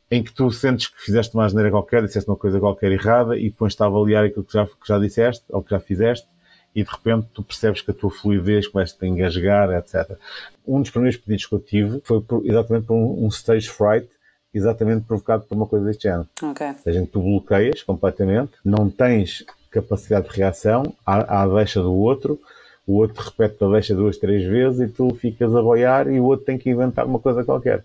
[0.10, 3.50] em que tu sentes que fizeste uma asneira qualquer, disseste uma coisa qualquer errada e
[3.50, 6.28] depois está a avaliar aquilo que já, que já disseste ou que já fizeste
[6.76, 10.18] e de repente tu percebes que a tua fluidez começa a engasgar, etc.
[10.66, 14.08] Um dos primeiros pedidos que eu tive foi por, exatamente por um, um stage fright
[14.54, 16.28] exatamente provocado por uma coisa deste género.
[16.42, 16.68] Okay.
[16.68, 22.40] Ou seja, tu bloqueias completamente, não tens capacidade de reação à, à deixa do outro,
[22.86, 26.26] o outro repete a deixa duas, três vezes e tu ficas a boiar e o
[26.26, 27.84] outro tem que inventar uma coisa qualquer.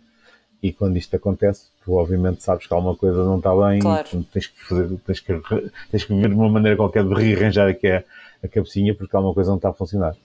[0.61, 4.25] E quando isto acontece, tu obviamente sabes que alguma coisa não está bem, claro.
[4.33, 5.41] tens que fazer, tens que,
[5.91, 8.03] tens que ver de uma maneira qualquer de rearranjar aqui a,
[8.43, 10.17] a cabecinha porque alguma coisa não está a funcionar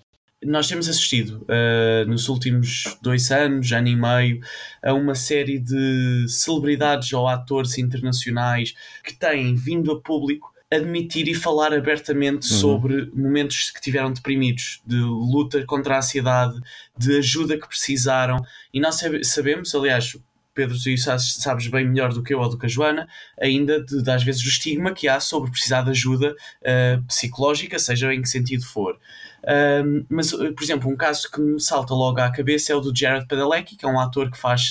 [0.45, 4.41] nós temos assistido uh, nos últimos dois anos, ano e meio,
[4.81, 11.33] a uma série de celebridades ou atores internacionais que têm vindo a público admitir e
[11.33, 12.59] falar abertamente uhum.
[12.59, 16.59] sobre momentos que tiveram deprimidos, de luta contra a ansiedade,
[16.97, 18.43] de ajuda que precisaram.
[18.73, 20.17] E nós sabemos, aliás,
[20.53, 23.07] Pedro, tu sabes, bem melhor do que eu ou do que a Joana,
[23.39, 27.79] ainda de, de às vezes o estigma que há sobre precisar de ajuda uh, psicológica,
[27.79, 28.99] seja em que sentido for.
[29.45, 32.79] Um, mas, uh, por exemplo, um caso que me salta logo à cabeça é o
[32.79, 34.69] do Jared Padalecki, que é um ator que faz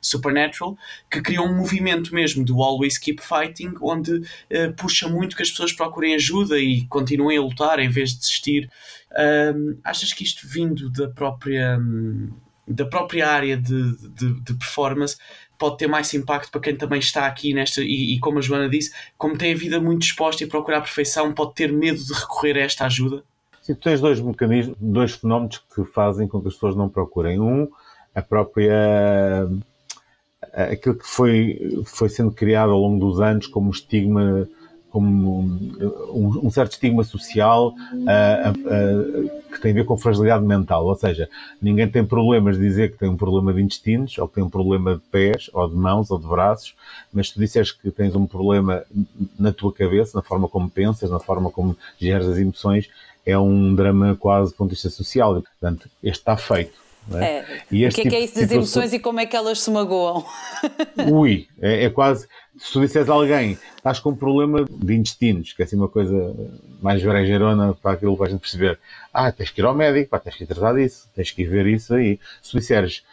[0.00, 0.76] Supernatural,
[1.10, 5.50] que criou um movimento mesmo do Always Keep Fighting, onde uh, puxa muito que as
[5.50, 8.70] pessoas procurem ajuda e continuem a lutar em vez de desistir.
[9.54, 11.78] Um, achas que isto vindo da própria.
[12.68, 15.16] Da própria área de, de, de, performance
[15.56, 18.68] pode ter mais impacto para quem também está aqui nesta e, e, como a Joana
[18.68, 22.12] disse, como tem a vida muito exposta e procura a perfeição, pode ter medo de
[22.12, 23.22] recorrer a esta ajuda?
[23.66, 27.40] Tu tens dois mecanismos, dois fenómenos que fazem com que as pessoas não procurem.
[27.40, 27.68] Um,
[28.14, 29.48] a própria
[30.52, 34.48] aquilo que foi, foi sendo criado ao longo dos anos como estigma
[34.96, 40.86] como um, um, certo estigma social uh, uh, que tem a ver com fragilidade mental.
[40.86, 41.28] Ou seja,
[41.60, 44.48] ninguém tem problemas de dizer que tem um problema de intestinos, ou que tem um
[44.48, 46.74] problema de pés, ou de mãos, ou de braços,
[47.12, 48.84] mas tu disseres que tens um problema
[49.38, 52.88] na tua cabeça, na forma como pensas, na forma como geres as emoções,
[53.26, 55.42] é um drama quase do ponto de vista social.
[55.42, 56.86] Portanto, este está feito.
[57.14, 57.24] É?
[57.24, 57.62] É.
[57.70, 59.60] E o que é, tipo que é isso das emoções e como é que elas
[59.60, 60.24] se magoam?
[61.10, 62.26] Ui, é, é, quase.
[62.58, 65.88] Se tu disseres a alguém, estás com um problema de intestinos, que é assim uma
[65.88, 66.34] coisa
[66.80, 68.78] mais brejerona para aquilo a gente perceber.
[69.12, 71.48] Ah, tens que ir ao médico, pá, tens que ir tratar disso, tens que ir
[71.48, 72.18] ver isso aí.
[72.42, 73.04] Se tu disseres,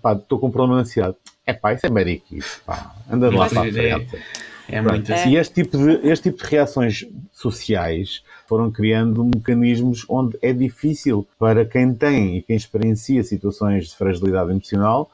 [0.00, 3.28] pá, estou com um problema de ansiedade, é pá, isso é médico, isso, pá, anda
[3.28, 4.22] lá para a frente.
[4.68, 5.30] É muito assim.
[5.30, 8.22] E este tipo, de, este tipo de reações sociais
[8.52, 14.50] foram criando mecanismos onde é difícil para quem tem e quem experiencia situações de fragilidade
[14.50, 15.10] emocional,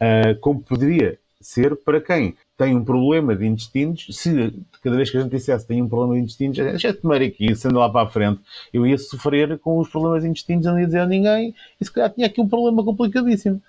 [0.00, 5.16] uh, como poderia ser para quem tem um problema de intestinos, se cada vez que
[5.16, 8.10] a gente dissesse tem um problema de intestinos, já tomar aqui, sendo lá para a
[8.10, 8.40] frente,
[8.72, 11.92] eu ia sofrer com os problemas de intestinos, não ia dizer a ninguém, e se
[11.92, 13.62] calhar tinha aqui um problema complicadíssimo.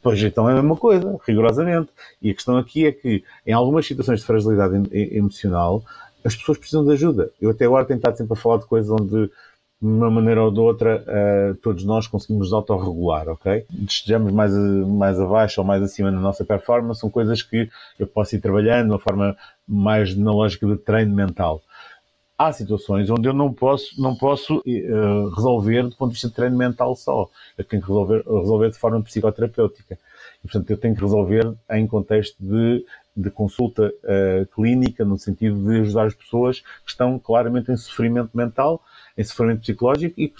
[0.00, 1.88] Pois então é a mesma coisa, rigorosamente.
[2.20, 5.82] E a questão aqui é que, em algumas situações de fragilidade emocional,
[6.24, 7.30] as pessoas precisam de ajuda.
[7.40, 9.30] Eu até agora tenho estado sempre a falar de coisas onde, de
[9.80, 13.66] uma maneira ou de outra, uh, todos nós conseguimos nos autorregular, ok?
[13.86, 18.34] Estejamos mais, mais abaixo ou mais acima na nossa performance, são coisas que eu posso
[18.34, 19.36] ir trabalhando de uma forma
[19.68, 21.62] mais na lógica de treino mental
[22.38, 26.34] há situações onde eu não posso, não posso uh, resolver do ponto de vista de
[26.34, 27.28] treino mental só.
[27.56, 29.98] Eu tenho que resolver, resolver de forma psicoterapêutica.
[30.44, 32.84] E, portanto, eu tenho que resolver em contexto de,
[33.16, 38.36] de consulta uh, clínica, no sentido de ajudar as pessoas que estão claramente em sofrimento
[38.36, 38.82] mental,
[39.16, 40.32] em sofrimento psicológico e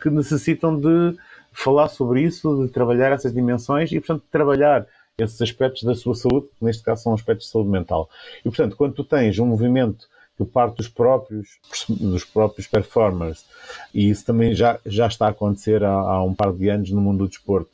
[0.00, 1.16] que, necessitam de
[1.52, 6.48] falar sobre isso, de trabalhar essas dimensões e, portanto, trabalhar esses aspectos da sua saúde,
[6.58, 8.08] que neste caso são aspectos de saúde mental.
[8.40, 13.44] E, portanto, quando tu tens um movimento que parte dos próprios, dos próprios performers.
[13.92, 17.00] E isso também já, já está a acontecer há, há um par de anos no
[17.00, 17.70] mundo do desporto,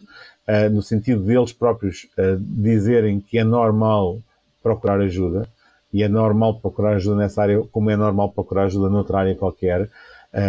[0.51, 4.19] uh, no sentido deles próprios uh, dizerem que é normal
[4.63, 5.49] procurar ajuda,
[5.93, 9.83] e é normal procurar ajuda nessa área, como é normal procurar ajuda noutra área qualquer,
[9.83, 9.89] uh,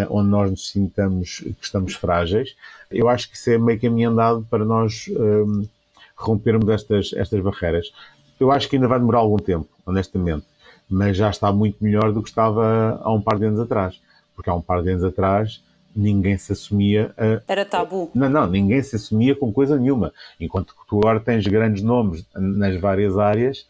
[0.09, 2.55] onde nós nos sintamos que estamos frágeis.
[2.89, 5.67] Eu acho que isso é meio caminho andado para nós um,
[6.15, 7.91] rompermos estas, estas barreiras.
[8.39, 10.45] Eu acho que ainda vai demorar algum tempo, honestamente
[10.91, 13.99] mas já está muito melhor do que estava há um par de anos atrás.
[14.35, 15.63] Porque há um par de anos atrás
[15.95, 17.41] ninguém se assumia a...
[17.47, 18.11] Era tabu.
[18.13, 20.13] Não, não, ninguém se assumia com coisa nenhuma.
[20.39, 23.65] Enquanto que tu agora tens grandes nomes nas várias áreas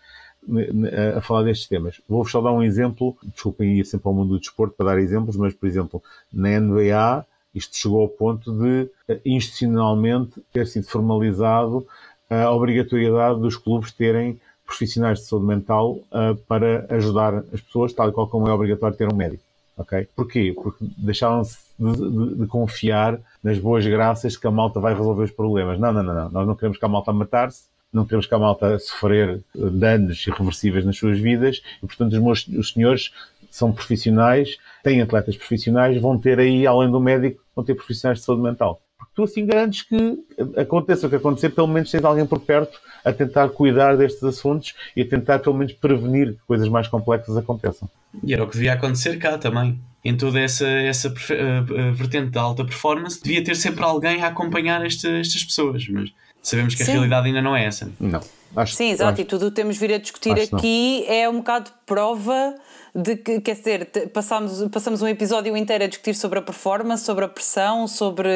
[1.16, 2.02] a falar destes temas.
[2.10, 5.36] Vou-vos só dar um exemplo, desculpem ir sempre ao mundo do desporto para dar exemplos,
[5.36, 6.02] mas, por exemplo,
[6.34, 8.90] na NBA isto chegou ao ponto de,
[9.26, 11.86] institucionalmente, ter sido formalizado
[12.30, 18.10] a obrigatoriedade dos clubes terem profissionais de saúde mental uh, para ajudar as pessoas, tal
[18.10, 19.44] e qual como é obrigatório ter um médico.
[19.76, 20.08] ok?
[20.16, 20.54] Porquê?
[20.56, 25.80] Porque deixaram-se de, de, confiar nas boas graças que a malta vai resolver os problemas.
[25.80, 26.30] Não, não, não, não.
[26.30, 30.86] Nós não queremos que a malta matar-se, não queremos que a malta sofrer danos irreversíveis
[30.86, 33.12] nas suas vidas e, portanto, os, meus, os senhores
[33.50, 38.26] são profissionais, têm atletas profissionais, vão ter aí, além do médico, vão ter profissionais de
[38.26, 38.80] saúde mental.
[38.98, 40.20] Porque tu assim garantes que
[40.56, 44.76] aconteça o que acontecer, pelo menos tens alguém por perto a tentar cuidar destes assuntos
[44.96, 47.90] e a tentar pelo menos prevenir que coisas mais complexas aconteçam.
[48.24, 49.80] E era o que devia acontecer cá também.
[50.04, 54.84] Em toda essa, essa uh, vertente da alta performance, devia ter sempre alguém a acompanhar
[54.84, 56.94] este, estas pessoas, mas sabemos que a Sim.
[56.94, 57.92] realidade ainda não é essa.
[58.00, 58.22] Não.
[58.56, 61.14] Acho, Sim, exato, acho, e tudo o que temos vir a discutir aqui não.
[61.14, 62.56] é um bocado prova
[62.94, 67.24] de que, quer dizer, passamos, passamos um episódio inteiro a discutir sobre a performance, sobre
[67.24, 68.30] a pressão, sobre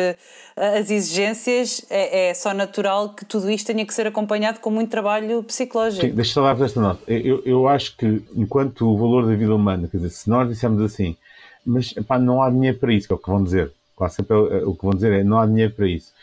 [0.56, 1.86] eh, as exigências.
[1.89, 6.06] É, é só natural que tudo isto tenha que ser acompanhado com muito trabalho psicológico.
[6.06, 7.01] Sim, deixa eu dar-vos esta nota.
[7.12, 10.82] Eu, eu acho que, enquanto o valor da vida humana, quer dizer, se nós dissermos
[10.82, 11.17] assim,
[11.65, 13.73] mas não há dinheiro para isso, que é o que vão dizer.
[13.93, 16.13] Quase sempre é o que vão dizer é não há dinheiro para isso.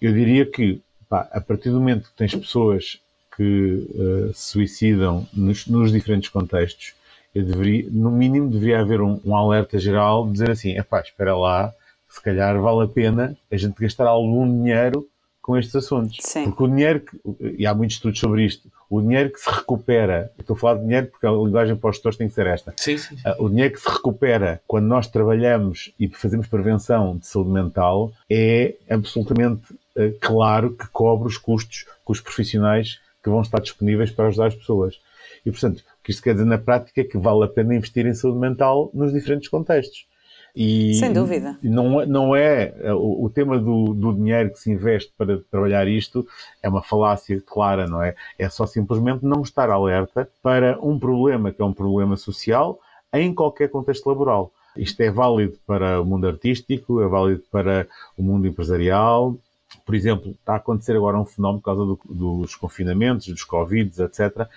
[0.00, 0.80] Eu diria que,
[1.10, 3.00] a partir do momento que tens pessoas
[3.36, 6.94] que uh, se suicidam nos, nos diferentes contextos,
[7.34, 11.36] deveria, no mínimo deveria haver um, um alerta geral de dizer assim, é pá, espera
[11.36, 11.72] lá,
[12.08, 15.08] se calhar vale a pena a gente gastar algum dinheiro
[15.42, 16.16] com estes assuntos.
[16.20, 16.44] Sim.
[16.44, 17.20] Porque o dinheiro, que,
[17.58, 20.84] e há muitos estudos sobre isto, o dinheiro que se recupera, estou a falar de
[20.84, 22.72] dinheiro porque a linguagem para os gestores tem que ser esta.
[22.76, 23.16] Sim, sim.
[23.16, 28.12] Uh, o dinheiro que se recupera quando nós trabalhamos e fazemos prevenção de saúde mental
[28.30, 34.10] é absolutamente uh, claro que cobre os custos com os profissionais que vão estar disponíveis
[34.10, 35.00] para ajudar as pessoas.
[35.44, 38.06] E, portanto, o que isto quer dizer na prática é que vale a pena investir
[38.06, 40.06] em saúde mental nos diferentes contextos.
[40.54, 41.58] E Sem dúvida.
[41.62, 46.24] Não, não é o, o tema do, do, dinheiro que se investe para trabalhar isto
[46.62, 48.14] é uma falácia clara, não é?
[48.38, 52.78] É só simplesmente não estar alerta para um problema que é um problema social
[53.12, 54.52] em qualquer contexto laboral.
[54.76, 59.36] Isto é válido para o mundo artístico, é válido para o mundo empresarial.
[59.84, 64.02] Por exemplo, está a acontecer agora um fenómeno por causa do, dos confinamentos, dos Covid,
[64.02, 64.48] etc.,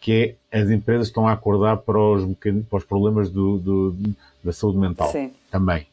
[0.00, 2.24] que é as empresas estão a acordar para os,
[2.68, 3.96] para os problemas do, do,
[4.42, 5.32] da saúde mental Sim.
[5.50, 5.86] também.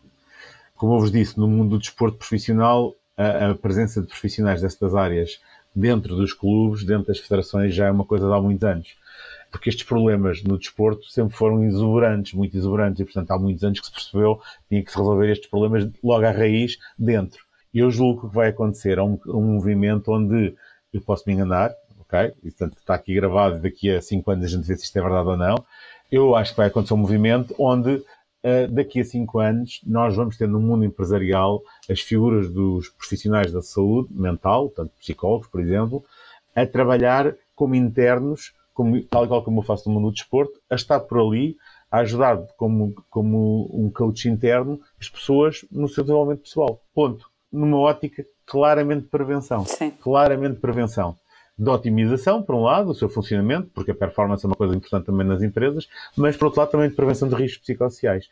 [0.76, 4.96] Como eu vos disse, no mundo do desporto profissional, a, a, presença de profissionais destas
[4.96, 5.42] áreas
[5.76, 8.96] dentro dos clubes, dentro das federações, já é uma coisa de há muitos anos.
[9.52, 13.80] Porque estes problemas no desporto sempre foram exuberantes, muito exuberantes, e portanto há muitos anos
[13.80, 17.47] que se percebeu que tinha que se resolver estes problemas logo à raiz, dentro.
[17.74, 20.56] E eu julgo que vai acontecer um, um movimento onde,
[20.94, 22.34] eu posso me enganar, ok?
[22.44, 25.02] E, portanto, está aqui gravado, daqui a 5 anos a gente vê se isto é
[25.02, 25.56] verdade ou não.
[26.12, 30.38] Eu acho que vai acontecer um movimento onde, uh, daqui a 5 anos, nós vamos
[30.38, 36.04] ter no mundo empresarial as figuras dos profissionais da saúde mental, tanto psicólogos, por exemplo,
[36.56, 40.60] a trabalhar como internos, como, tal e qual como eu faço no mundo do desporto,
[40.70, 41.58] a estar por ali,
[41.92, 46.82] a ajudar como, como um coach interno as pessoas no seu desenvolvimento pessoal.
[46.94, 47.30] Ponto.
[47.52, 49.66] Numa ótica claramente prevenção.
[49.66, 49.92] Sim.
[49.92, 51.16] Claramente prevenção.
[51.58, 55.06] De otimização, por um lado, o seu funcionamento, porque a performance é uma coisa importante
[55.06, 58.26] também nas empresas, mas por outro lado também de prevenção de riscos psicossociais.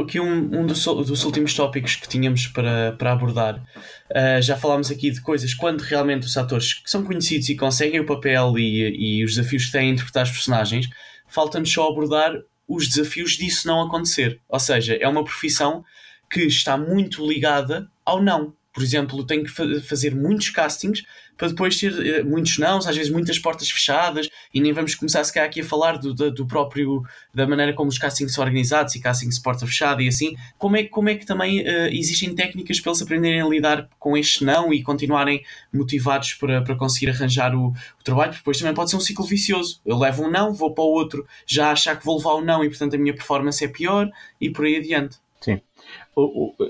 [0.00, 4.92] Aqui um, um dos, dos, últimos tópicos que tínhamos para, para abordar, uh, já falámos
[4.92, 9.18] aqui de coisas quando realmente os atores que são conhecidos e conseguem o papel e,
[9.18, 10.88] e os desafios que têm a interpretar os personagens,
[11.26, 12.32] falta-nos só abordar
[12.68, 14.38] os desafios disso não acontecer.
[14.48, 15.84] Ou seja, é uma profissão
[16.32, 18.54] que está muito ligada ao não.
[18.72, 21.02] Por exemplo, tenho que fazer muitos castings
[21.36, 25.22] para depois ter eh, muitos nãos, às vezes muitas portas fechadas, e nem vamos começar
[25.24, 27.02] se calhar aqui a falar do, do, do, próprio,
[27.34, 30.34] da maneira como os castings são organizados e castings porta fechada e assim.
[30.56, 34.16] Como é, como é que também uh, existem técnicas para eles aprenderem a lidar com
[34.16, 38.30] este não e continuarem motivados para, para conseguir arranjar o, o trabalho?
[38.30, 39.82] Porque depois também pode ser um ciclo vicioso.
[39.84, 42.44] Eu levo um não, vou para o outro, já achar que vou levar o um
[42.44, 44.08] não e portanto a minha performance é pior
[44.40, 45.18] e por aí adiante.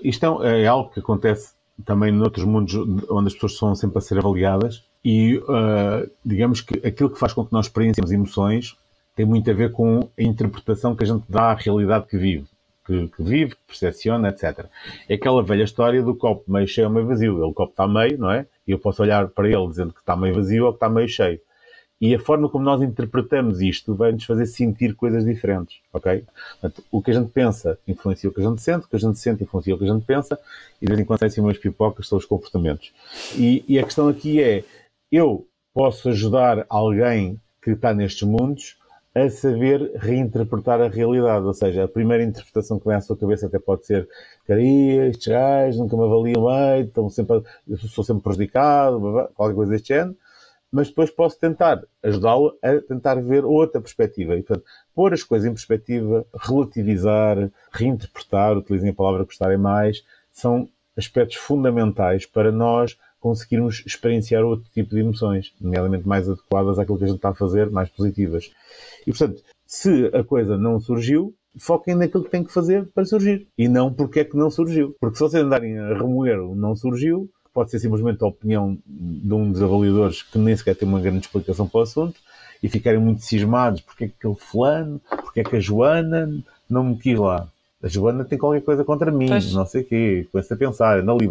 [0.03, 1.53] Isto é, é algo que acontece
[1.85, 2.75] também noutros mundos
[3.11, 7.33] onde as pessoas são sempre a ser avaliadas e uh, digamos que aquilo que faz
[7.33, 8.77] com que nós experienciemos emoções
[9.17, 12.47] tem muito a ver com a interpretação que a gente dá à realidade que vive,
[12.87, 14.67] que, que vive, que percepciona, etc.
[15.09, 17.45] É aquela velha história do copo meio cheio ou meio vazio.
[17.45, 18.47] O copo está meio, não é?
[18.67, 21.09] E eu posso olhar para ele dizendo que está meio vazio ou que está meio
[21.09, 21.41] cheio.
[22.03, 26.25] E a forma como nós interpretamos isto vai nos fazer sentir coisas diferentes, ok?
[26.61, 28.99] Portanto, o que a gente pensa influencia o que a gente sente, o que a
[28.99, 30.37] gente sente influencia o que a gente pensa,
[30.81, 32.93] e de vez em quando saem umas pipocas são os comportamentos.
[33.37, 34.65] E, e a questão aqui é,
[35.13, 38.77] eu posso ajudar alguém que está nestes mundos
[39.15, 41.47] a saber reinterpretar a realidade.
[41.47, 44.09] Ou seja, a primeira interpretação que vem à sua cabeça até pode ser
[44.45, 47.45] caria, estes gajos nunca me avaliam bem, estão sempre,
[47.77, 50.17] sou sempre prejudicado, qualquer coisa deste género
[50.73, 54.35] mas depois posso tentar ajudá-lo a tentar ver outra perspectiva.
[54.35, 60.03] E, portanto, pôr as coisas em perspectiva, relativizar, reinterpretar, utilizem a palavra gostarem mais,
[60.33, 60.67] são
[60.97, 67.05] aspectos fundamentais para nós conseguirmos experienciar outro tipo de emoções, nomeadamente mais adequadas àquilo que
[67.05, 68.51] a gente está a fazer, mais positivas.
[69.07, 73.47] E, portanto, se a coisa não surgiu, foquem naquilo que tem que fazer para surgir.
[73.57, 74.97] E não porque é que não surgiu.
[74.99, 79.33] Porque se vocês andarem a remoer o não surgiu, pode ser simplesmente a opinião de
[79.33, 82.19] um dos avaliadores que nem sequer tem uma grande explicação para o assunto
[82.63, 86.33] e ficarem muito cismados porque é que aquele fulano, porque é que a Joana
[86.69, 87.49] não me quis lá.
[87.83, 89.53] A Joana tem qualquer coisa contra mim, pois.
[89.53, 90.29] não sei o quê.
[90.31, 91.27] Começa a pensar, anda ali,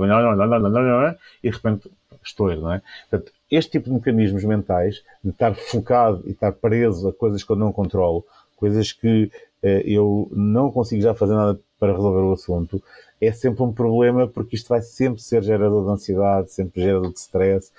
[1.41, 1.89] e de repente
[2.24, 2.82] estou, não é?
[3.09, 7.51] Portanto, este tipo de mecanismos mentais, de estar focado e estar preso a coisas que
[7.51, 8.26] eu não controlo,
[8.57, 9.32] coisas que
[9.63, 12.84] eh, eu não consigo já fazer nada para resolver o assunto,
[13.22, 17.19] é sempre um problema porque isto vai sempre ser gerador de ansiedade, sempre gerador de
[17.19, 17.72] stress.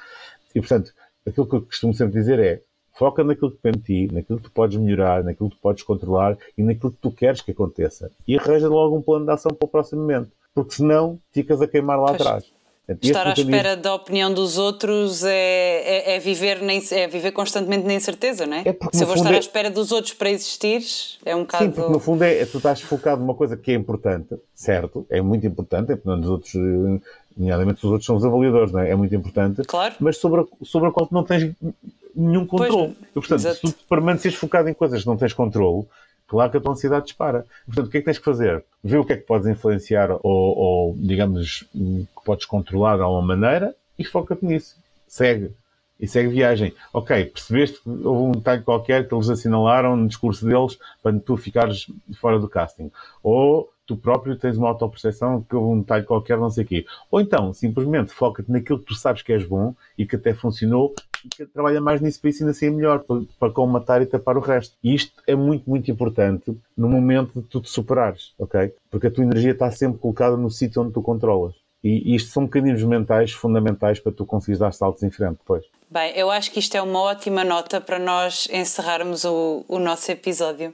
[0.54, 0.94] E, portanto,
[1.26, 2.62] aquilo que eu costumo sempre dizer é
[2.94, 5.82] foca naquilo que depende de ti, naquilo que tu podes melhorar, naquilo que tu podes
[5.82, 8.10] controlar e naquilo que tu queres que aconteça.
[8.26, 10.30] E arranja logo um plano de ação para o próximo momento.
[10.54, 12.20] Porque senão ficas a queimar lá pois.
[12.20, 12.52] atrás.
[13.00, 17.86] Estar à espera da opinião dos outros é, é, é, viver nem, é viver constantemente
[17.86, 18.64] na incerteza, não é?
[18.66, 19.36] é Se eu vou estar é...
[19.36, 20.82] à espera dos outros para existir,
[21.24, 21.64] é um bocado.
[21.64, 25.06] Sim, porque no fundo é, tu estás focado numa coisa que é importante, certo?
[25.08, 26.54] É muito importante, é porque os outros,
[27.36, 28.90] nomeadamente os outros são os avaliadores, não é?
[28.90, 29.62] É muito importante.
[29.62, 29.94] Claro.
[30.00, 31.54] Mas sobre a, sobre a qual tu não tens
[32.16, 32.96] nenhum controle.
[32.98, 33.68] Pois, portanto, exato.
[33.68, 35.86] se tu permaneces focado em coisas que não tens controle,
[36.32, 37.44] claro que a tua ansiedade dispara.
[37.66, 38.64] Portanto, o que é que tens que fazer?
[38.82, 43.36] Vê o que é que podes influenciar ou, ou digamos, que podes controlar de alguma
[43.36, 44.78] maneira e foca-te nisso.
[45.06, 45.50] Segue.
[46.00, 46.72] E segue viagem.
[46.90, 51.36] Ok, percebeste que houve um detalhe qualquer que eles assinalaram no discurso deles para tu
[51.36, 51.86] ficares
[52.18, 52.90] fora do casting.
[53.22, 56.86] Ou tu próprio tens uma autoperceção que houve um detalhe qualquer, não sei o quê.
[57.10, 60.94] Ou então, simplesmente foca-te naquilo que tu sabes que és bom e que até funcionou
[61.52, 64.76] trabalha mais nisso para isso ainda ser melhor, para, para comatar e tapar o resto.
[64.82, 68.74] E isto é muito, muito importante no momento de tu te superares, ok?
[68.90, 71.54] Porque a tua energia está sempre colocada no sítio onde tu controlas.
[71.84, 75.64] E isto são mecanismos mentais fundamentais para tu conseguires dar saltos em frente depois.
[75.90, 80.10] Bem, eu acho que isto é uma ótima nota para nós encerrarmos o, o nosso
[80.10, 80.72] episódio.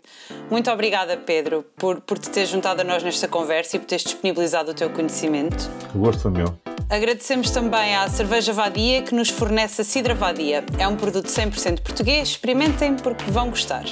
[0.51, 4.05] Muito obrigada, Pedro, por, por te ter juntado a nós nesta conversa e por teres
[4.05, 5.69] disponibilizado o teu conhecimento.
[5.95, 6.68] O gosto foi meu.
[6.91, 10.65] Agradecemos também à Cerveja Vadia que nos fornece a Cidra Vadia.
[10.79, 13.85] É um produto 100% português, experimentem porque vão gostar.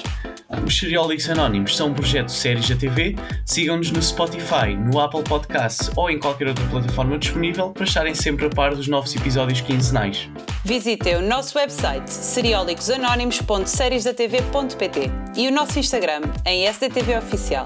[0.48, 3.16] Os Seriólicos Anónimos são um projeto de séries da TV.
[3.44, 8.46] Sigam-nos no Spotify, no Apple Podcasts ou em qualquer outra plataforma disponível para estarem sempre
[8.46, 10.30] a par dos novos episódios quinzenais.
[10.64, 17.64] Visitem o nosso website seriólicosanónimos.seriesdatv.pt e o nosso Instagram em SDTV Oficial.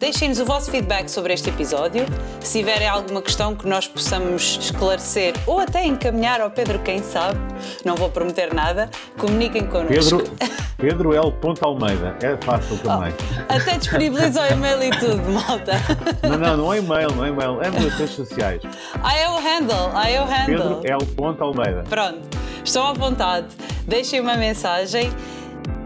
[0.00, 2.04] Deixem-nos o vosso feedback sobre este episódio.
[2.40, 7.38] Se tiverem alguma questão que nós possamos esclarecer ou até encaminhar ao Pedro, quem sabe,
[7.84, 10.18] não vou prometer nada, comuniquem connosco.
[10.18, 10.36] Pedro,
[10.78, 11.34] Pedro L.
[11.60, 13.12] Almeida, é fácil também.
[13.48, 15.72] Oh, até disponibiliza o e-mail e tudo, malta.
[16.22, 18.62] Não, não, não é e-mail, não é e-mail, é nas redes sociais.
[19.02, 20.80] Ah, é o handle, ah, é o handle.
[20.80, 21.36] Pedro L.
[21.40, 21.84] Almeida.
[21.88, 22.20] Pronto,
[22.64, 23.48] estão à vontade,
[23.86, 25.12] deixem uma mensagem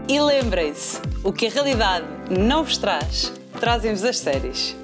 [0.07, 4.75] e lembrem-se: o que a realidade não vos traz, trazem-vos as séries.